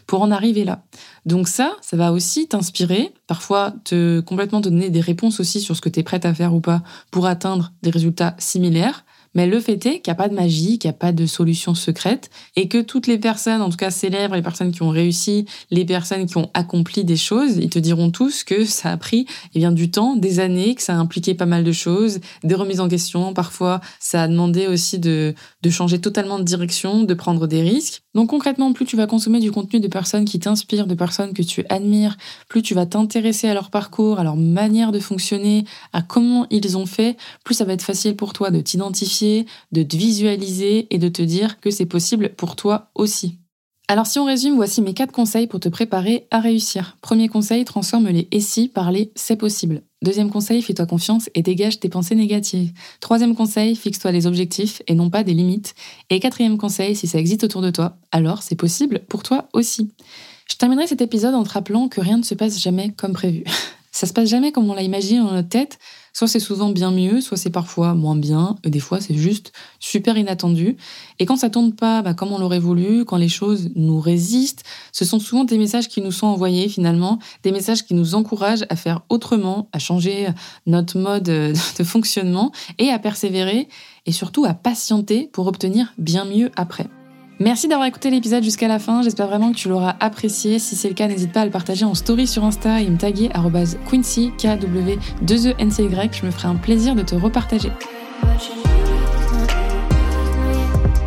pour 0.05 0.21
en 0.21 0.29
arriver 0.29 0.63
là. 0.63 0.83
Donc 1.25 1.47
ça, 1.47 1.75
ça 1.81 1.97
va 1.97 2.11
aussi 2.11 2.47
t'inspirer, 2.47 3.11
parfois 3.25 3.73
te 3.85 4.19
complètement 4.19 4.61
te 4.61 4.69
donner 4.69 4.91
des 4.91 5.01
réponses 5.01 5.39
aussi 5.39 5.61
sur 5.61 5.75
ce 5.75 5.81
que 5.81 5.89
tu 5.89 5.99
es 5.99 6.03
prête 6.03 6.27
à 6.27 6.33
faire 6.35 6.53
ou 6.53 6.61
pas 6.61 6.83
pour 7.09 7.25
atteindre 7.25 7.73
des 7.81 7.89
résultats 7.89 8.35
similaires. 8.37 9.03
Mais 9.33 9.47
le 9.47 9.59
fait 9.59 9.85
est 9.85 10.00
qu'il 10.00 10.11
n'y 10.11 10.11
a 10.11 10.15
pas 10.15 10.29
de 10.29 10.35
magie, 10.35 10.79
qu'il 10.79 10.89
n'y 10.89 10.95
a 10.95 10.97
pas 10.97 11.11
de 11.11 11.25
solution 11.25 11.73
secrète, 11.75 12.29
et 12.55 12.67
que 12.67 12.81
toutes 12.81 13.07
les 13.07 13.17
personnes, 13.17 13.61
en 13.61 13.69
tout 13.69 13.77
cas 13.77 13.91
célèbres, 13.91 14.35
les 14.35 14.41
personnes 14.41 14.71
qui 14.71 14.81
ont 14.81 14.89
réussi, 14.89 15.45
les 15.69 15.85
personnes 15.85 16.25
qui 16.25 16.38
ont 16.38 16.50
accompli 16.53 17.03
des 17.03 17.15
choses, 17.17 17.57
ils 17.57 17.69
te 17.69 17.79
diront 17.79 18.11
tous 18.11 18.43
que 18.43 18.65
ça 18.65 18.91
a 18.91 18.97
pris 18.97 19.25
eh 19.53 19.59
bien, 19.59 19.71
du 19.71 19.91
temps, 19.91 20.15
des 20.15 20.39
années, 20.39 20.75
que 20.75 20.81
ça 20.81 20.93
a 20.93 20.97
impliqué 20.97 21.33
pas 21.33 21.45
mal 21.45 21.63
de 21.63 21.71
choses, 21.71 22.19
des 22.43 22.55
remises 22.55 22.79
en 22.79 22.88
question. 22.88 23.33
Parfois, 23.33 23.81
ça 24.00 24.23
a 24.23 24.27
demandé 24.27 24.67
aussi 24.67 25.00
de, 25.00 25.33
de 25.61 25.69
changer 25.69 26.00
totalement 26.00 26.39
de 26.39 26.43
direction, 26.43 27.03
de 27.03 27.13
prendre 27.13 27.47
des 27.47 27.61
risques. 27.61 28.01
Donc 28.13 28.29
concrètement, 28.29 28.73
plus 28.73 28.85
tu 28.85 28.97
vas 28.97 29.07
consommer 29.07 29.39
du 29.39 29.51
contenu 29.51 29.79
de 29.79 29.88
personnes 29.88 30.25
qui 30.25 30.39
t'inspirent, 30.39 30.88
de 30.88 30.95
personnes 30.95 31.33
que 31.33 31.41
tu 31.41 31.63
admires, 31.69 32.17
plus 32.50 32.61
tu 32.61 32.73
vas 32.73 32.85
t'intéresser 32.85 33.47
à 33.47 33.53
leur 33.53 33.69
parcours, 33.69 34.19
à 34.19 34.23
leur 34.23 34.35
manière 34.35 34.91
de 34.91 35.00
fonctionner, 35.00 35.63
à 35.93 36.01
comment 36.01 36.45
ils 36.50 36.77
ont 36.77 36.85
fait, 36.85 37.15
plus 37.45 37.55
ça 37.55 37.65
va 37.65 37.73
être 37.73 37.83
facile 37.83 38.15
pour 38.15 38.33
toi 38.33 38.51
de 38.51 38.59
t'identifier, 38.59 39.20
de 39.71 39.83
te 39.83 39.95
visualiser 39.95 40.87
et 40.89 40.97
de 40.97 41.09
te 41.09 41.21
dire 41.21 41.59
que 41.59 41.71
c'est 41.71 41.85
possible 41.85 42.29
pour 42.35 42.55
toi 42.55 42.89
aussi. 42.95 43.37
Alors 43.91 44.07
si 44.07 44.19
on 44.19 44.25
résume, 44.25 44.55
voici 44.55 44.81
mes 44.81 44.93
quatre 44.93 45.11
conseils 45.11 45.47
pour 45.47 45.59
te 45.59 45.67
préparer 45.67 46.25
à 46.31 46.39
réussir. 46.39 46.95
Premier 47.01 47.27
conseil, 47.27 47.65
transforme 47.65 48.07
les 48.07 48.27
et 48.31 48.39
si 48.39 48.69
par 48.69 48.89
les 48.89 49.11
c'est 49.15 49.35
possible. 49.35 49.81
Deuxième 50.01 50.29
conseil, 50.29 50.61
fais-toi 50.61 50.85
confiance 50.85 51.29
et 51.35 51.41
dégage 51.41 51.79
tes 51.81 51.89
pensées 51.89 52.15
négatives. 52.15 52.71
Troisième 53.01 53.35
conseil, 53.35 53.75
fixe-toi 53.75 54.13
des 54.13 54.27
objectifs 54.27 54.81
et 54.87 54.95
non 54.95 55.09
pas 55.09 55.23
des 55.23 55.33
limites. 55.33 55.75
Et 56.09 56.21
quatrième 56.21 56.57
conseil, 56.57 56.95
si 56.95 57.05
ça 57.05 57.19
existe 57.19 57.43
autour 57.43 57.61
de 57.61 57.69
toi, 57.69 57.97
alors 58.13 58.43
c'est 58.43 58.55
possible 58.55 59.01
pour 59.09 59.23
toi 59.23 59.49
aussi. 59.51 59.91
Je 60.49 60.55
terminerai 60.55 60.87
cet 60.87 61.01
épisode 61.01 61.35
en 61.35 61.43
te 61.43 61.49
rappelant 61.49 61.89
que 61.89 61.99
rien 61.99 62.17
ne 62.17 62.23
se 62.23 62.33
passe 62.33 62.59
jamais 62.59 62.93
comme 62.93 63.11
prévu. 63.11 63.43
ça 63.91 64.07
se 64.07 64.13
passe 64.13 64.29
jamais 64.29 64.53
comme 64.53 64.69
on 64.69 64.73
l'a 64.73 64.83
imaginé 64.83 65.19
dans 65.19 65.33
notre 65.33 65.49
tête. 65.49 65.79
Soit 66.13 66.27
c'est 66.27 66.39
souvent 66.39 66.69
bien 66.69 66.91
mieux, 66.91 67.21
soit 67.21 67.37
c'est 67.37 67.49
parfois 67.49 67.93
moins 67.93 68.15
bien, 68.15 68.57
et 68.63 68.69
des 68.69 68.79
fois 68.79 68.99
c'est 68.99 69.15
juste 69.15 69.53
super 69.79 70.17
inattendu. 70.17 70.77
Et 71.19 71.25
quand 71.25 71.37
ça 71.37 71.49
tourne 71.49 71.73
pas 71.73 72.01
bah, 72.01 72.13
comme 72.13 72.31
on 72.31 72.37
l'aurait 72.37 72.59
voulu, 72.59 73.05
quand 73.05 73.17
les 73.17 73.29
choses 73.29 73.69
nous 73.75 73.99
résistent, 73.99 74.63
ce 74.91 75.05
sont 75.05 75.19
souvent 75.19 75.43
des 75.43 75.57
messages 75.57 75.87
qui 75.87 76.01
nous 76.01 76.11
sont 76.11 76.27
envoyés 76.27 76.69
finalement, 76.69 77.19
des 77.43 77.51
messages 77.51 77.85
qui 77.85 77.93
nous 77.93 78.15
encouragent 78.15 78.65
à 78.69 78.75
faire 78.75 79.01
autrement, 79.09 79.69
à 79.71 79.79
changer 79.79 80.27
notre 80.65 80.97
mode 80.97 81.23
de 81.77 81.83
fonctionnement 81.83 82.51
et 82.77 82.89
à 82.89 82.99
persévérer 82.99 83.67
et 84.05 84.11
surtout 84.11 84.45
à 84.45 84.53
patienter 84.53 85.29
pour 85.31 85.47
obtenir 85.47 85.93
bien 85.97 86.25
mieux 86.25 86.51
après. 86.55 86.87
Merci 87.41 87.67
d'avoir 87.67 87.88
écouté 87.88 88.12
l'épisode 88.12 88.43
jusqu'à 88.43 88.67
la 88.67 88.77
fin. 88.77 89.01
J'espère 89.01 89.25
vraiment 89.25 89.51
que 89.51 89.57
tu 89.57 89.67
l'auras 89.67 89.95
apprécié. 90.00 90.60
Si 90.60 90.75
c'est 90.75 90.89
le 90.89 90.93
cas, 90.93 91.07
n'hésite 91.07 91.31
pas 91.31 91.41
à 91.41 91.45
le 91.45 91.50
partager 91.50 91.86
en 91.86 91.95
story 91.95 92.27
sur 92.27 92.45
Insta 92.45 92.81
et 92.81 92.88
me 92.88 92.98
taguer 92.98 93.31
Quincy, 93.89 94.31
K-W-2-E-N-C-Y. 94.38 96.10
Je 96.13 96.25
me 96.27 96.29
ferai 96.29 96.48
un 96.50 96.55
plaisir 96.55 96.93
de 96.93 97.01
te 97.01 97.15
repartager. 97.15 97.71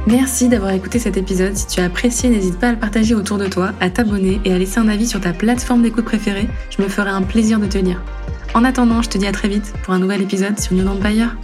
Merci 0.08 0.48
d'avoir 0.48 0.72
écouté 0.72 0.98
cet 0.98 1.16
épisode. 1.16 1.56
Si 1.56 1.68
tu 1.68 1.80
as 1.80 1.84
apprécié, 1.84 2.30
n'hésite 2.30 2.58
pas 2.58 2.70
à 2.70 2.72
le 2.72 2.80
partager 2.80 3.14
autour 3.14 3.38
de 3.38 3.46
toi, 3.46 3.70
à 3.78 3.88
t'abonner 3.88 4.40
et 4.44 4.52
à 4.52 4.58
laisser 4.58 4.80
un 4.80 4.88
avis 4.88 5.06
sur 5.06 5.20
ta 5.20 5.32
plateforme 5.32 5.82
d'écoute 5.82 6.04
préférée. 6.04 6.48
Je 6.76 6.82
me 6.82 6.88
ferai 6.88 7.10
un 7.10 7.22
plaisir 7.22 7.60
de 7.60 7.66
te 7.66 7.78
lire. 7.78 8.02
En 8.54 8.64
attendant, 8.64 9.02
je 9.02 9.08
te 9.08 9.18
dis 9.18 9.28
à 9.28 9.32
très 9.32 9.46
vite 9.46 9.72
pour 9.84 9.94
un 9.94 10.00
nouvel 10.00 10.20
épisode 10.20 10.58
sur 10.58 10.74
New 10.74 10.88
Empire. 10.88 11.36